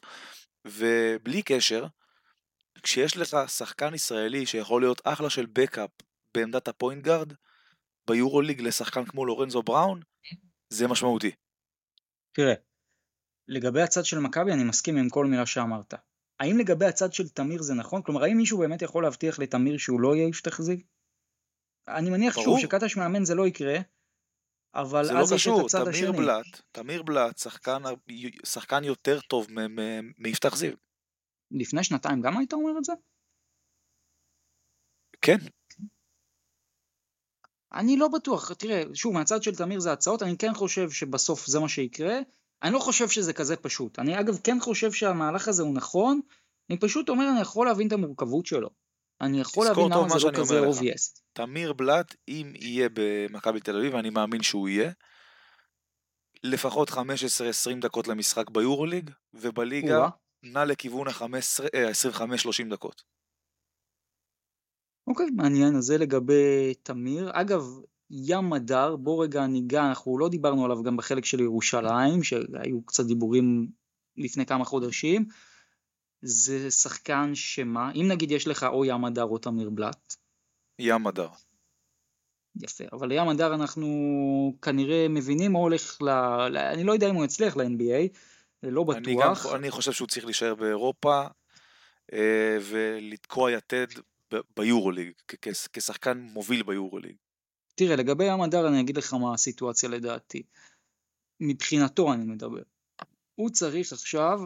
[0.66, 1.86] ובלי קשר,
[2.84, 5.90] כשיש לך שחקן ישראלי שיכול להיות אחלה של backup
[6.34, 7.34] בעמדת ה point guard,
[8.08, 10.02] ביורוליג לשחקן כמו לורנזו בראון,
[10.70, 11.32] זה משמעותי.
[12.32, 12.54] תראה,
[13.48, 15.94] לגבי הצד של מכבי אני מסכים עם כל מילה שאמרת.
[16.40, 18.02] האם לגבי הצד של תמיר זה נכון?
[18.02, 20.78] כלומר, האם מישהו באמת יכול להבטיח לתמיר שהוא לא יהיה יפתח זיו?
[21.88, 22.60] אני מניח שוב ברור.
[22.60, 23.78] שקטש מאמן זה לא יקרה,
[24.76, 26.18] אבל זה לא אז יש את קשור, הצד תמיר השני.
[26.18, 27.82] בלאט, תמיר בלאט, שחקן,
[28.46, 29.48] שחקן יותר טוב
[30.18, 30.74] מיפתח זיו.
[31.52, 32.94] לפני שנתיים גם היית אומר את זה?
[35.22, 35.38] כן,
[37.74, 41.60] אני לא בטוח, תראה, שוב, מהצד של תמיר זה הצעות, אני כן חושב שבסוף זה
[41.60, 42.14] מה שיקרה.
[42.64, 44.00] אני לא חושב שזה כזה פשוט.
[44.00, 46.20] אני אגב כן חושב שהמהלך הזה הוא נכון,
[46.70, 48.70] אני פשוט אומר, אני יכול להבין את המורכבות שלו.
[49.22, 51.22] אני יכול להבין למה מה זה לא כזה obvious.
[51.34, 54.92] תמיר בלאט, אם יהיה במכבי תל אביב, ואני מאמין שהוא יהיה,
[56.44, 56.98] לפחות 15-20
[57.82, 60.08] דקות למשחק ביורוליג, ובליגה.
[60.44, 63.04] נע לכיוון ה-25-30 דקות.
[65.08, 67.32] אוקיי, מעניין, אז זה לגבי תמיר.
[67.34, 67.62] אגב,
[68.10, 73.06] ים מדר, בוא רגע ניגע, אנחנו לא דיברנו עליו גם בחלק של ירושלים, שהיו קצת
[73.06, 73.68] דיבורים
[74.18, 75.26] לפני כמה חודשים.
[76.22, 80.16] זה שחקן שמה, אם נגיד יש לך או ים מדר או תמיר בלאט,
[80.80, 81.30] ים מדר.
[82.64, 83.88] יפה, אבל לים הדר אנחנו
[84.62, 86.10] כנראה מבינים מה הולך ל...
[86.50, 86.58] ל...
[86.58, 88.18] אני לא יודע אם הוא יצליח ל-NBA,
[88.64, 89.46] לא אני, גם, בטוח.
[89.56, 91.24] אני חושב שהוא צריך להישאר באירופה
[92.14, 93.88] אה, ולתקוע יתד
[94.58, 95.12] ביורוליג,
[95.74, 97.16] כשחקן מוביל ביורוליג.
[97.78, 100.44] תראה, לגבי ים הדר אני אגיד לך מה הסיטואציה לדעתי.
[101.40, 102.62] מבחינתו אני מדבר.
[103.36, 104.40] הוא צריך עכשיו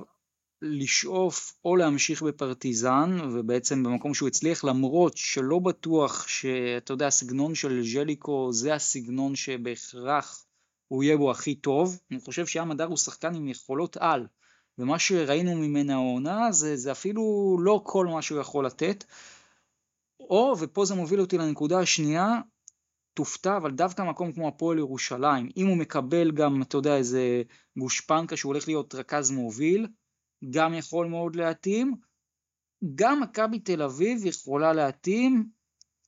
[0.62, 7.84] לשאוף או להמשיך בפרטיזן, ובעצם במקום שהוא הצליח, למרות שלא בטוח שאתה יודע, הסגנון של
[7.84, 10.46] ז'ליקו זה הסגנון שבהכרח
[10.88, 12.00] הוא יהיה בו הכי טוב.
[12.12, 14.28] אני חושב ים הדר הוא שחקן עם יכולות על,
[14.78, 19.04] ומה שראינו ממנה העונה זה, זה אפילו לא כל מה שהוא יכול לתת.
[20.20, 22.42] או, ופה זה מוביל אותי לנקודה השנייה,
[23.14, 27.44] תופתע, אבל דווקא מקום כמו הפועל ירושלים, אם הוא מקבל גם, אתה יודע, איזה
[27.78, 29.88] גושפנקה שהוא הולך להיות רכז מוביל,
[30.50, 31.96] גם יכול מאוד להתאים.
[32.96, 35.50] גם מכבי תל אביב יכולה להתאים,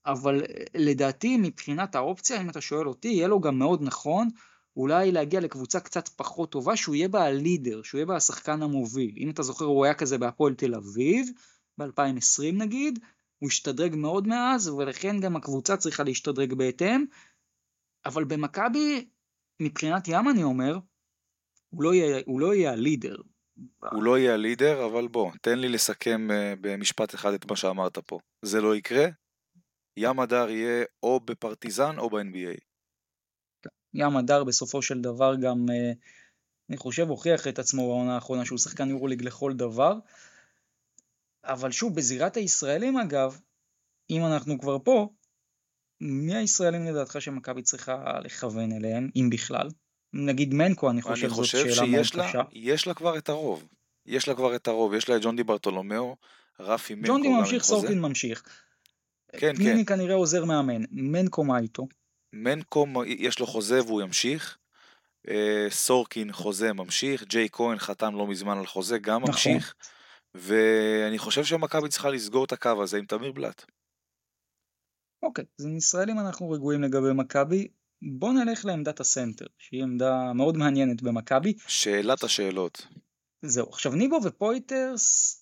[0.05, 0.41] אבל
[0.75, 4.27] לדעתי מבחינת האופציה, אם אתה שואל אותי, יהיה לו גם מאוד נכון
[4.77, 9.15] אולי להגיע לקבוצה קצת פחות טובה, שהוא יהיה בה הלידר, שהוא יהיה בה השחקן המוביל.
[9.17, 11.27] אם אתה זוכר, הוא היה כזה בהפועל תל אביב,
[11.77, 12.99] ב-2020 נגיד,
[13.43, 17.05] הוא השתדרג מאוד מאז, ולכן גם הקבוצה צריכה להשתדרג בהתאם.
[18.05, 19.09] אבל במכבי,
[19.59, 20.77] מבחינת ים אני אומר,
[21.69, 23.15] הוא לא יהיה, הוא לא יהיה הלידר.
[23.91, 27.97] הוא לא יהיה הלידר, אבל בוא, תן לי לסכם אה, במשפט אחד את מה שאמרת
[27.97, 28.19] פה.
[28.41, 29.05] זה לא יקרה,
[29.97, 32.59] ים הדר יהיה או בפרטיזן או ב-NBA.
[33.93, 35.91] ים הדר בסופו של דבר גם, אה,
[36.69, 39.93] אני חושב, הוכיח את עצמו בעונה האחרונה שהוא שחקן יורוליג לכל דבר.
[41.45, 43.39] אבל שוב, בזירת הישראלים אגב,
[44.09, 45.09] אם אנחנו כבר פה,
[46.01, 49.69] מי הישראלים לדעתך שמכבי צריכה לכוון אליהם, אם בכלל?
[50.13, 52.41] נגיד מנקו, אני חושב, אני זאת חושב שאלה מאוד לה, קשה.
[52.53, 53.67] יש לה כבר את הרוב.
[54.05, 56.15] יש לה כבר את הרוב, יש לה את ג'ון די ברטולומיאו,
[56.59, 57.63] רפי מנקו ג'ונדי גם עם ממשיך.
[57.63, 58.43] סורקין ממשיך.
[59.37, 60.83] כן, פניני כנראה עוזר מאמן.
[60.91, 61.87] מנקו מה איתו?
[62.33, 64.57] מנקו יש לו חוזה והוא ימשיך.
[65.29, 69.31] אה, סורקין חוזה ממשיך, ג'יי כהן חתם לא מזמן על חוזה, גם נכון.
[69.31, 69.75] ממשיך.
[70.37, 73.65] ואני חושב שמכבי צריכה לסגור את הקו הזה עם תמיר בלאט.
[75.23, 77.67] אוקיי, אז עם ישראלים אנחנו רגועים לגבי מכבי.
[78.01, 81.53] בוא נלך לעמדת הסנטר, שהיא עמדה מאוד מעניינת במכבי.
[81.67, 82.87] שאלת השאלות.
[83.41, 85.39] זהו, עכשיו ניבו ופויטרס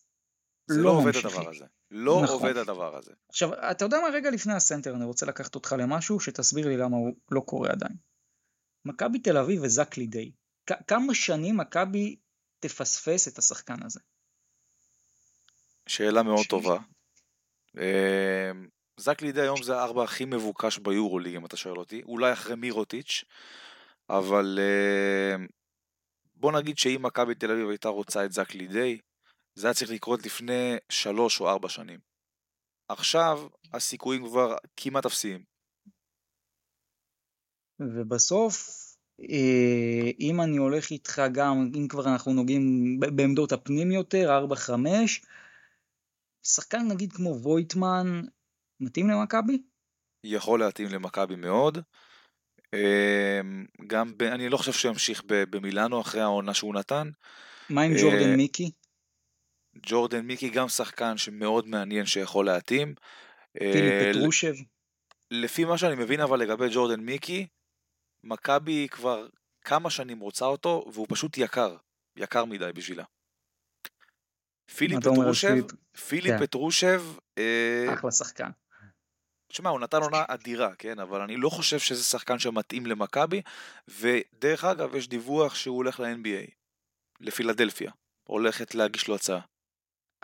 [0.70, 1.12] לא לא עובד.
[1.16, 1.66] הדבר הזה.
[1.92, 2.36] לא נכון.
[2.36, 3.12] עובד הדבר הזה.
[3.30, 6.98] עכשיו, אתה יודע מה, רגע לפני הסנטר, אני רוצה לקחת אותך למשהו שתסביר לי למה
[6.98, 7.96] הוא לא קורה עדיין.
[8.86, 10.32] מכבי תל אביב וזק לידי,
[10.88, 12.16] כמה שנים מכבי
[12.60, 14.00] תפספס את השחקן הזה?
[15.92, 16.78] שאלה מאוד טובה.
[17.78, 18.52] אה,
[18.98, 22.02] זק לידי היום זה הארבע הכי מבוקש ביורוליג, אם אתה שואל אותי.
[22.04, 23.24] אולי אחרי מירוטיץ',
[24.10, 25.46] אבל אה,
[26.36, 29.00] בוא נגיד שאם מכבי תל אביב הייתה רוצה את זק לידי,
[29.56, 32.00] זה היה צריך לקרות לפני שלוש או ארבע שנים.
[32.88, 35.44] עכשיו הסיכויים כבר כמעט אפסיים.
[37.80, 38.70] ובסוף,
[39.20, 45.22] אה, אם אני הולך איתך גם, אם כבר אנחנו נוגעים בעמדות הפנים יותר, 4-5,
[46.44, 48.22] שחקן נגיד כמו וויטמן,
[48.80, 49.64] מתאים למכבי?
[50.24, 51.78] יכול להתאים למכבי מאוד.
[52.74, 53.42] אה,
[53.88, 57.10] גם, ב, אני לא חושב שהוא ימשיך במילאנו אחרי העונה שהוא נתן.
[57.70, 58.72] מה עם אה, ג'ורדן מיקי?
[59.86, 62.96] ג'ורדן מיקי גם שחקן שמאוד מעניין שיכול להתאים.
[63.60, 64.54] פיליפ אה, פטרושב?
[65.32, 67.48] לפי מה שאני מבין אבל לגבי ג'ורדן מיקי,
[68.24, 69.28] מכבי כבר
[69.62, 71.78] כמה שנים רוצה אותו, והוא פשוט יקר,
[72.18, 73.04] יקר מדי בשבילה.
[74.76, 75.56] פיליפ פטרושב,
[76.08, 76.32] פיליפ?
[76.32, 76.46] כן.
[76.46, 77.04] פטרושב,
[77.38, 78.50] אה, אחלה שחקן.
[79.48, 81.00] תשמע, הוא נתן עונה אדירה, כן?
[81.00, 83.42] אבל אני לא חושב שזה שחקן שמתאים למכבי,
[83.88, 86.52] ודרך אגב, יש דיווח שהוא הולך ל-NBA,
[87.20, 87.92] לפילדלפיה,
[88.24, 89.40] הולכת להגיש לו הצעה.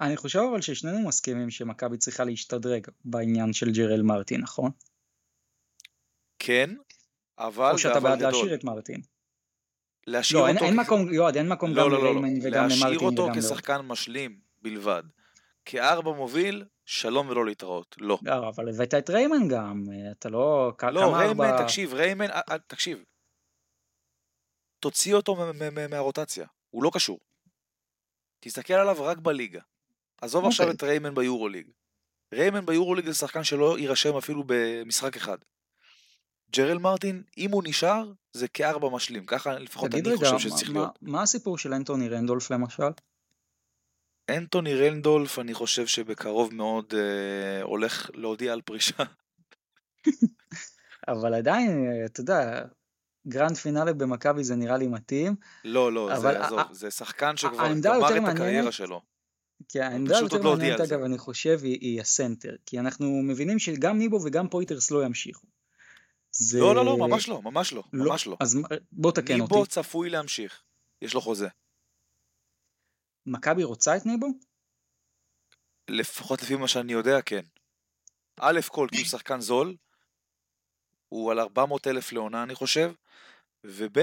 [0.01, 4.71] אני חושב אבל ששנינו מסכימים שמכבי צריכה להשתדרג בעניין של ג'רל מרטין, נכון?
[6.39, 6.69] כן,
[7.37, 8.21] אבל, או שאתה בעד.
[8.21, 9.01] להשאיר את מרטין.
[10.07, 12.09] להשאיר לא, אין, אותו אין כ- מקום, יועד, אין מקום לא, גם לא, לא, לא.
[12.21, 13.41] לריימן וגם להשאיר למרטין אותו וגם לא.
[13.41, 15.03] כשחקן משלים בלבד.
[15.65, 17.95] כארבע מוביל, שלום ולא להתראות.
[17.99, 18.19] לא.
[18.21, 20.71] לא, אבל הבאת את ריימן גם, אתה לא...
[20.83, 21.63] לא, ריימן, ארבע...
[21.63, 23.03] תקשיב, ריימן, אה, אה, תקשיב.
[24.79, 25.37] תוציא אותו
[25.89, 27.19] מהרוטציה, הוא לא קשור.
[28.39, 29.61] תסתכל עליו רק בליגה.
[30.21, 30.53] עזוב אוקיי.
[30.53, 31.67] עכשיו את ריימן ביורוליג.
[32.33, 35.37] ריימן ביורוליג זה שחקן שלא יירשם אפילו במשחק אחד.
[36.55, 40.55] ג'רל מרטין, אם הוא נשאר, זה כארבע משלים, ככה לפחות תגיד אני רגע, חושב שזה
[40.55, 40.99] צריך מה, להיות.
[41.01, 42.83] מה הסיפור של אנטוני רנדולף למשל?
[44.29, 49.03] אנטוני רנדולף, אני חושב שבקרוב מאוד אה, הולך להודיע על פרישה.
[51.07, 52.65] אבל עדיין, אתה יודע,
[53.27, 55.35] grand finale במכבי זה נראה לי מתאים.
[55.63, 59.01] לא, לא, אבל זה, עזוב, זה שחקן שכבר העמדה גמר את הקריירה שלו.
[59.69, 60.81] כי העמדה פשוט עוד היותר לא מעניינת.
[60.81, 62.55] אגב, אני חושב, היא הסנטר.
[62.65, 65.47] כי אנחנו מבינים שגם ניבו וגם פויטרס לא ימשיכו.
[66.39, 66.59] זה...
[66.59, 68.37] לא, לא, לא, ממש לא, ממש לא, ממש לא.
[68.39, 68.57] אז
[68.91, 69.71] בוא תקן ניבו אותי.
[69.71, 70.63] צפוי להמשיך,
[71.01, 71.47] יש לו חוזה.
[73.25, 74.27] מכבי רוצה את ניבו?
[75.89, 77.41] לפחות לפי מה שאני יודע, כן.
[78.39, 79.75] א' כל, כי הוא שחקן זול,
[81.09, 82.93] הוא על 400 אלף לעונה, אני חושב,
[83.63, 83.97] וב',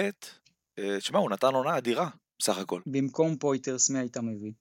[0.78, 2.09] אה, תשמע, הוא נתן עונה אדירה,
[2.39, 2.80] בסך הכל.
[2.87, 4.53] במקום פויטרס מי היית מביא?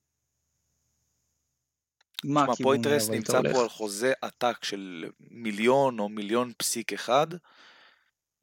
[2.23, 3.41] מה הכיוון פויטרס נמצא?
[3.53, 7.27] פה על חוזה עתק של מיליון או מיליון פסיק אחד.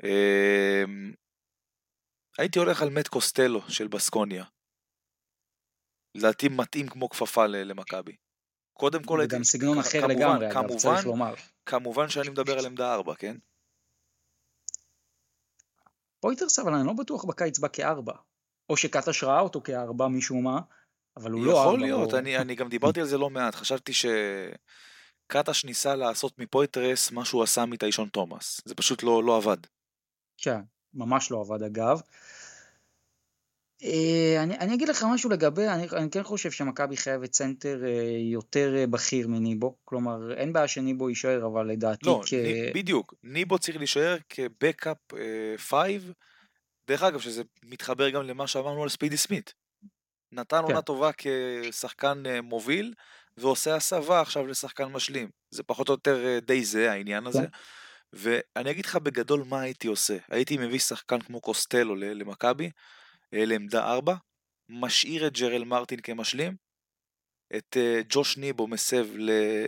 [0.05, 1.13] אמ,
[2.39, 4.45] הייתי הולך על מת קוסטלו של בסקוניה.
[6.15, 8.17] לדעתי מתאים כמו כפפה למכבי.
[8.73, 9.35] קודם כל הייתי...
[9.35, 11.35] וגם סגנון אחר כמובן, לגמרי, אגב, כמובן, צריך לומר.
[11.67, 13.37] כמובן שאני מדבר על עמדה 4, כן?
[16.21, 18.15] פויטרס, אבל אני לא בטוח בקיץ בא כארבע.
[18.71, 20.61] או שקטש ראה אותו כארבע משום מה,
[21.23, 21.69] אבל הוא לא ארבע.
[21.69, 27.11] יכול להיות, אני, אני גם דיברתי על זה לא מעט, חשבתי שקטש ניסה לעשות מפויטרס
[27.11, 29.57] מה שהוא עשה מטיישון תומאס, זה פשוט לא, לא עבד.
[30.39, 30.61] כן,
[30.95, 32.01] ממש לא עבד אגב.
[33.83, 38.19] אה, אני, אני אגיד לך משהו לגבי, אני, אני כן חושב שמכבי חייבת סנטר אה,
[38.33, 42.35] יותר אה, בכיר מניבו, כלומר אין בעיה שניבו יישאר, אבל לדעתי לא, כ...
[42.75, 44.97] בדיוק, ניבו צריך להישאר כ backup
[45.57, 46.03] 5,
[46.89, 49.55] דרך אגב שזה מתחבר גם למה שאמרנו על ספידי סמית.
[50.33, 50.63] נתן כן.
[50.63, 52.95] עונה טובה כשחקן אה, מוביל,
[53.37, 55.31] ועושה הסבה עכשיו לשחקן משלים.
[55.51, 57.39] זה פחות או יותר אה, די זה העניין הזה.
[57.39, 57.47] כן.
[58.13, 60.17] ואני אגיד לך בגדול מה הייתי עושה.
[60.29, 62.71] הייתי מביא שחקן כמו קוסטלו ל- למכבי,
[63.35, 64.15] אה, לעמדה 4,
[64.69, 66.57] משאיר את ג'רל מרטין כמשלים,
[67.57, 67.77] את
[68.09, 69.67] ג'וש ניבו מסב ל-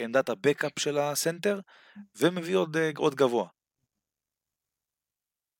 [0.00, 1.60] לעמדת הבקאפ של הסנטר,
[2.18, 3.48] ומביא עוד, עוד גבוה.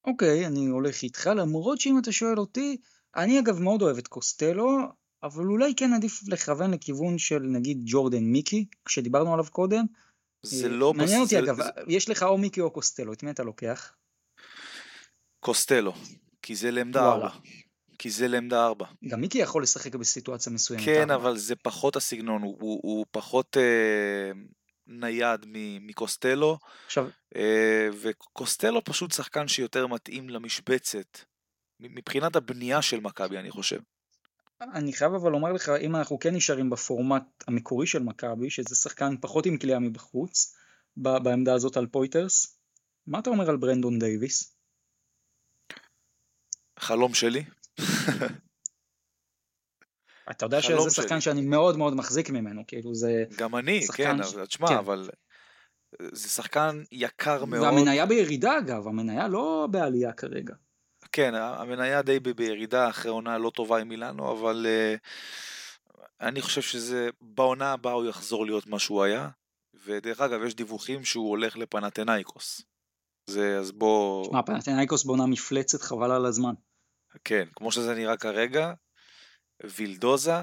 [0.06, 2.76] אוקיי, אני הולך איתך, למרות שאם אתה שואל אותי,
[3.16, 4.78] אני אגב מאוד אוהב את קוסטלו,
[5.22, 9.84] אבל אולי כן עדיף לכוון לכיוון של נגיד ג'ורדן מיקי, שדיברנו עליו קודם.
[10.42, 10.94] זה אה, לא...
[10.94, 13.94] מעניין אותי אגב, זה- יש לך או מיקי או קוסטלו, את מי אתה לוקח?
[15.40, 15.92] קוסטלו,
[16.42, 17.12] כי זה לעמדה.
[17.12, 17.28] 4.
[17.98, 18.86] כי זה לעמדה 4.
[19.08, 20.84] גם מיקי יכול לשחק בסיטואציה מסוימת.
[20.84, 21.14] כן, ארבע.
[21.14, 24.32] אבל זה פחות הסגנון, הוא, הוא, הוא פחות אה,
[24.86, 25.40] נייד
[25.80, 31.18] מקוסטלו, עכשיו, אה, וקוסטלו פשוט שחקן שיותר מתאים למשבצת,
[31.90, 33.78] מבחינת הבנייה של מכבי, אני חושב.
[34.60, 39.14] אני חייב אבל לומר לך, אם אנחנו כן נשארים בפורמט המקורי של מכבי, שזה שחקן
[39.20, 40.56] פחות עם קליעה מבחוץ,
[40.96, 42.58] בעמדה הזאת על פויטרס,
[43.06, 44.56] מה אתה אומר על ברנדון דייוויס?
[46.78, 47.44] חלום שלי.
[50.30, 51.20] אתה יודע שזה שחקן שלי.
[51.20, 53.24] שאני מאוד מאוד מחזיק ממנו, כאילו זה...
[53.36, 54.74] גם אני, כן, ש- אבל תשמע, כן.
[54.74, 55.10] אבל
[56.00, 57.62] אה, זה שחקן יקר מאוד.
[57.62, 60.54] והמניה בירידה אגב, המניה לא בעלייה כרגע.
[61.14, 65.00] כן, המניה די בירידה אחרי עונה לא טובה עם מילאנו, אבל uh,
[66.20, 69.28] אני חושב שזה, בעונה הבאה הוא יחזור להיות מה שהוא היה,
[69.84, 72.62] ודרך אגב, יש דיווחים שהוא הולך לפנתנאיקוס.
[73.30, 76.54] זה, אז בוא, שמע, פנתנאיקוס בונה מפלצת חבל על הזמן.
[77.24, 78.72] כן, כמו שזה נראה כרגע,
[79.64, 80.36] וילדוזה,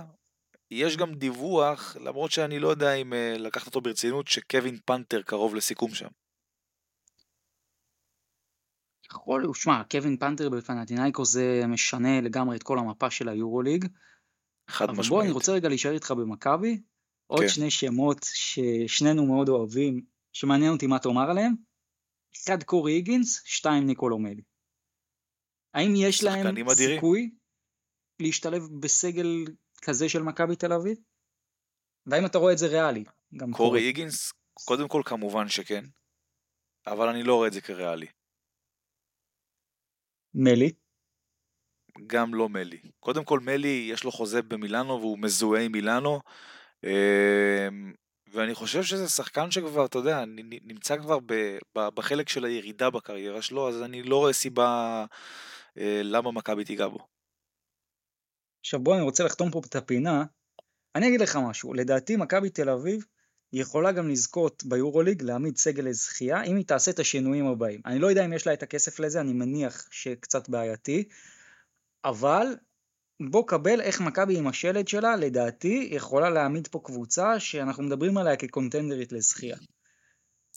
[0.72, 5.56] יש גם דיווח, למרות שאני לא יודע אם uh, לקחת אותו ברצינות, שקווין פנתר קרוב
[5.56, 6.10] לסיכום שם.
[9.12, 13.86] יכול, שמע, קווין פנתר בפנתנאיקוס זה משנה לגמרי את כל המפה של היורוליג.
[14.68, 15.24] חד אבל בוא, משמעית.
[15.24, 16.82] אני רוצה רגע להישאר איתך במכבי.
[17.28, 17.50] עוד כן.
[17.50, 20.02] שני שמות ששנינו מאוד אוהבים,
[20.34, 21.54] שמעניין אותי מה תאמר עליהם.
[22.44, 24.42] אחד קורי היגינס, שתיים ניקולו מלי.
[25.74, 26.98] האם יש להם אדירים.
[26.98, 27.32] סיכוי
[28.20, 29.46] להשתלב בסגל
[29.82, 30.98] כזה של מכבי תל אביב?
[32.06, 33.04] והאם אתה רואה את זה ריאלי?
[33.52, 35.86] קורי היגינס, קודם כל כמובן שכן,
[36.88, 38.08] אבל אני לא רואה את זה כריאלי.
[40.34, 40.72] מלי?
[42.08, 42.82] גם לא מלי.
[43.00, 46.20] קודם כל מלי יש לו חוזה במילאנו והוא מזוהה עם מילאנו.
[46.84, 47.94] אמ,
[48.28, 50.24] ואני חושב שזה שחקן שכבר, אתה יודע,
[50.64, 51.18] נמצא כבר
[51.76, 55.06] בחלק של הירידה בקריירה שלו, אז אני לא רואה סיבה
[55.78, 57.08] אה, למה מכבי תיגע בו.
[58.60, 60.24] עכשיו בוא, אני רוצה לחתום פה את הפינה.
[60.96, 63.06] אני אגיד לך משהו, לדעתי מכבי תל אביב
[63.54, 67.82] יכולה גם לזכות ביורוליג להעמיד סגל לזכייה אם היא תעשה את השינויים הבאים.
[67.86, 71.04] אני לא יודע אם יש לה את הכסף לזה, אני מניח שקצת בעייתי,
[72.06, 72.46] אבל
[73.30, 78.38] בוא קבל איך מכבי עם השלד שלה, לדעתי יכולה להעמיד פה קבוצה שאנחנו מדברים עליה
[78.38, 79.58] כקונטנדרית לזכייה.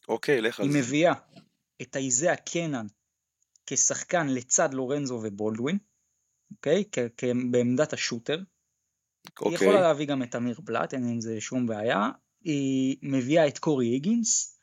[0.09, 0.79] אוקיי, לך על היא זה.
[0.79, 1.13] מביאה
[1.83, 2.87] את אייזאה קנן
[3.67, 5.79] כשחקן לצד לורנזו ובולדווין,
[6.51, 6.85] אוקיי?
[6.93, 8.37] כ- כ- בעמדת השוטר.
[8.37, 8.43] היא
[9.41, 9.55] אוקיי.
[9.55, 12.09] יכולה להביא גם את אמיר בלאט, אין עם זה שום בעיה.
[12.45, 14.59] היא מביאה את קורי היגינס,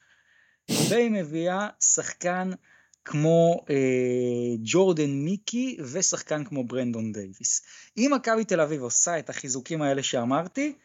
[0.89, 2.51] והיא מביאה שחקן
[3.05, 7.61] כמו אה, ג'ורדן מיקי ושחקן כמו ברנדון דייוויס.
[7.97, 10.75] אם מכבי תל אביב עושה את החיזוקים האלה שאמרתי,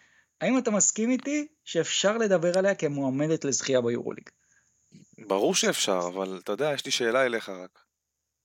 [0.40, 4.28] האם אתה מסכים איתי שאפשר לדבר עליה כמועמדת לזכייה ביורוליג?
[5.18, 7.78] ברור שאפשר, אבל אתה יודע, יש לי שאלה אליך רק.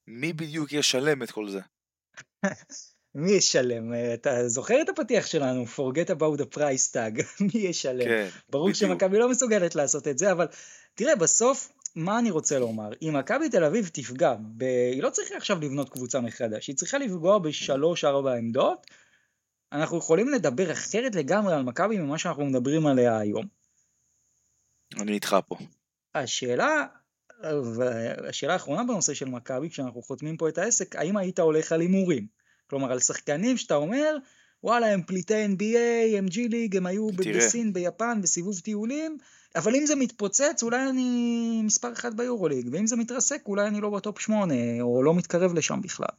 [0.08, 1.60] מי בדיוק ישלם את כל זה?
[3.16, 3.94] מי ישלם?
[3.94, 7.24] אה, אתה זוכר את הפתיח שלנו, forget about the price tag,
[7.54, 8.06] מי ישלם?
[8.06, 8.80] כן, ברור בדיוק.
[8.80, 10.48] שמכבי לא מסוגלת לעשות את זה, אבל
[10.96, 12.90] תראה, בסוף, מה אני רוצה לומר?
[13.02, 14.64] אם מכבי תל אביב תפגע, ב...
[14.64, 18.88] היא לא צריכה עכשיו לבנות קבוצה מחדש, היא צריכה לפגוע בשלוש-ארבע עמדות,
[19.72, 23.46] אנחנו יכולים לדבר אחרת לגמרי על מכבי ממה שאנחנו מדברים עליה היום.
[25.00, 25.56] אני איתך פה.
[26.16, 26.86] השאלה,
[27.76, 32.41] והשאלה האחרונה בנושא של מכבי, כשאנחנו חותמים פה את העסק, האם היית הולך על הימורים?
[32.72, 34.18] כלומר, על שחקנים שאתה אומר,
[34.64, 37.38] וואלה, הם פליטי NBA, הם ג'י ליג, הם היו תראה.
[37.38, 39.18] בסין, ביפן, בסיבוב טיולים,
[39.56, 43.90] אבל אם זה מתפוצץ, אולי אני מספר אחת ביורוליג, ואם זה מתרסק, אולי אני לא
[43.90, 46.16] בטופ שמונה, או לא מתקרב לשם בכלל.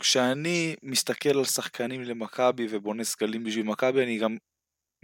[0.00, 4.36] כשאני מסתכל על שחקנים למכבי ובונה סגלים בשביל מכבי, אני גם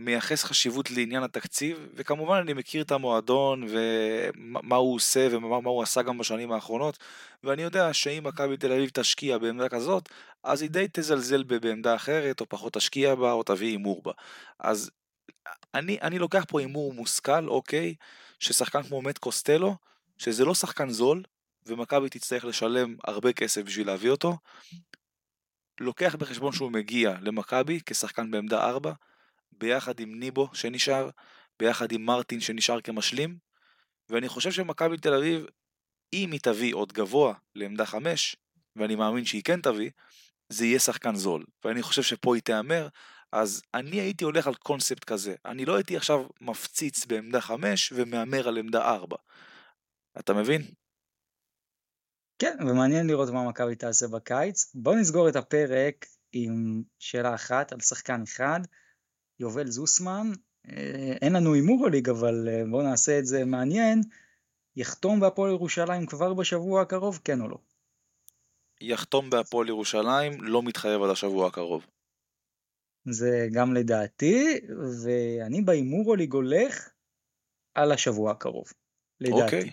[0.05, 5.71] מייחס חשיבות לעניין התקציב, וכמובן אני מכיר את המועדון ומה מה הוא עושה ומה מה
[5.71, 6.99] הוא עשה גם בשנים האחרונות,
[7.45, 10.09] ואני יודע שאם מכבי תל אביב תשקיע בעמדה כזאת,
[10.45, 14.13] אז היא די תזלזל בעמדה אחרת, או פחות תשקיע בה, או תביא הימור בה.
[14.59, 14.91] אז
[15.75, 17.95] אני, אני לוקח פה הימור מושכל, אוקיי,
[18.39, 19.77] ששחקן כמו מת קוסטלו,
[20.19, 21.23] שזה לא שחקן זול,
[21.67, 24.37] ומכבי תצטרך לשלם הרבה כסף בשביל להביא אותו,
[25.81, 28.93] לוקח בחשבון שהוא מגיע למכבי כשחקן בעמדה 4,
[29.53, 31.11] ביחד עם ניבו שנשאר,
[31.59, 33.39] ביחד עם מרטין שנשאר כמשלים,
[34.09, 35.47] ואני חושב שמכבי תל אביב,
[36.13, 38.37] אם היא תביא עוד גבוה לעמדה 5,
[38.77, 39.91] ואני מאמין שהיא כן תביא,
[40.49, 41.45] זה יהיה שחקן זול.
[41.65, 42.89] ואני חושב שפה היא תהמר,
[43.33, 45.35] אז אני הייתי הולך על קונספט כזה.
[45.45, 49.17] אני לא הייתי עכשיו מפציץ בעמדה 5 ומהמר על עמדה 4.
[50.19, 50.63] אתה מבין?
[52.39, 54.75] כן, ומעניין לראות מה מכבי תעשה בקיץ.
[54.75, 58.61] בואו נסגור את הפרק עם שאלה אחת על שחקן אחד,
[59.41, 60.33] יובל זוסמן.
[60.69, 64.01] אה, אין לנו הימור הליג, אבל אה, בואו נעשה את זה מעניין.
[64.77, 67.59] יחתום בהפועל ירושלים כבר בשבוע הקרוב, כן או לא?
[68.81, 71.87] יחתום בהפועל ירושלים, לא מתחייב עד השבוע הקרוב.
[73.05, 74.59] זה גם לדעתי,
[75.05, 76.89] ואני בהימור הליג הולך
[77.75, 78.73] על השבוע הקרוב,
[79.21, 79.43] לדעתי.
[79.43, 79.71] אוקיי.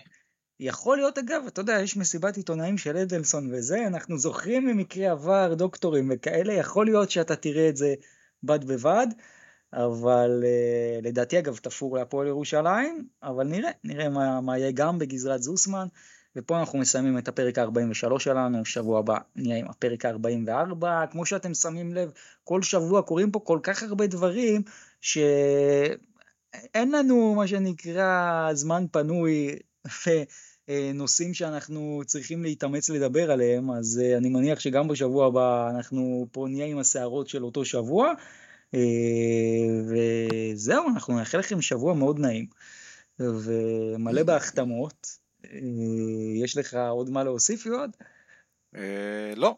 [0.60, 5.54] יכול להיות אגב, אתה יודע, יש מסיבת עיתונאים של אדלסון וזה, אנחנו זוכרים ממקרה עבר,
[5.54, 7.94] דוקטורים וכאלה, יכול להיות שאתה תראה את זה
[8.42, 9.06] בד בבד,
[9.72, 15.42] אבל uh, לדעתי אגב תפור להפועל ירושלים, אבל נראה, נראה מה, מה יהיה גם בגזרת
[15.42, 15.86] זוסמן,
[16.36, 21.54] ופה אנחנו מסיימים את הפרק ה-43 שלנו, שבוע הבא נהיה עם הפרק ה-44, כמו שאתם
[21.54, 22.10] שמים לב,
[22.44, 24.62] כל שבוע קורים פה כל כך הרבה דברים,
[25.00, 29.58] שאין לנו מה שנקרא זמן פנוי.
[30.68, 36.46] ונושאים שאנחנו צריכים להתאמץ לדבר עליהם, אז אה, אני מניח שגם בשבוע הבא אנחנו פה
[36.50, 38.12] נהיה עם הסערות של אותו שבוע.
[38.74, 38.80] אה,
[39.88, 42.46] וזהו, אנחנו נאחל לכם שבוע מאוד נעים
[43.20, 45.06] ומלא בהחתמות.
[45.44, 45.50] אה,
[46.36, 47.96] יש לך עוד מה להוסיף, יועד?
[48.76, 49.56] אה, לא.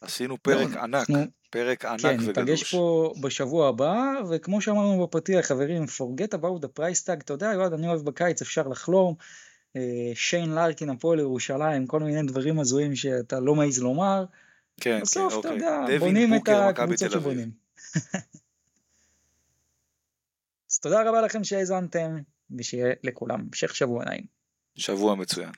[0.00, 2.74] עשינו פרק לא, ענק, אנחנו- פרק ענק כן, ניפגש וגדוש.
[2.74, 3.94] פה בשבוע הבא,
[4.30, 8.42] וכמו שאמרנו בפתיח, חברים, forget about the price tag, אתה יודע, יועד, אני אוהב בקיץ,
[8.42, 9.14] אפשר לחלום.
[10.14, 14.24] שיין לארקין, הפועל ירושלים, כל מיני דברים הזויים שאתה לא מעז לומר.
[14.80, 15.52] כן, כן, בסוף, אתה אוקיי.
[15.52, 17.10] יודע, דווין בונים את הקבוצות.
[17.10, 17.50] שבונים.
[20.70, 22.16] אז תודה רבה לכם שהאזנתם,
[22.58, 24.24] ושיהיה לכולם המשך שבוע נעים.
[24.76, 25.52] שבוע מצוין.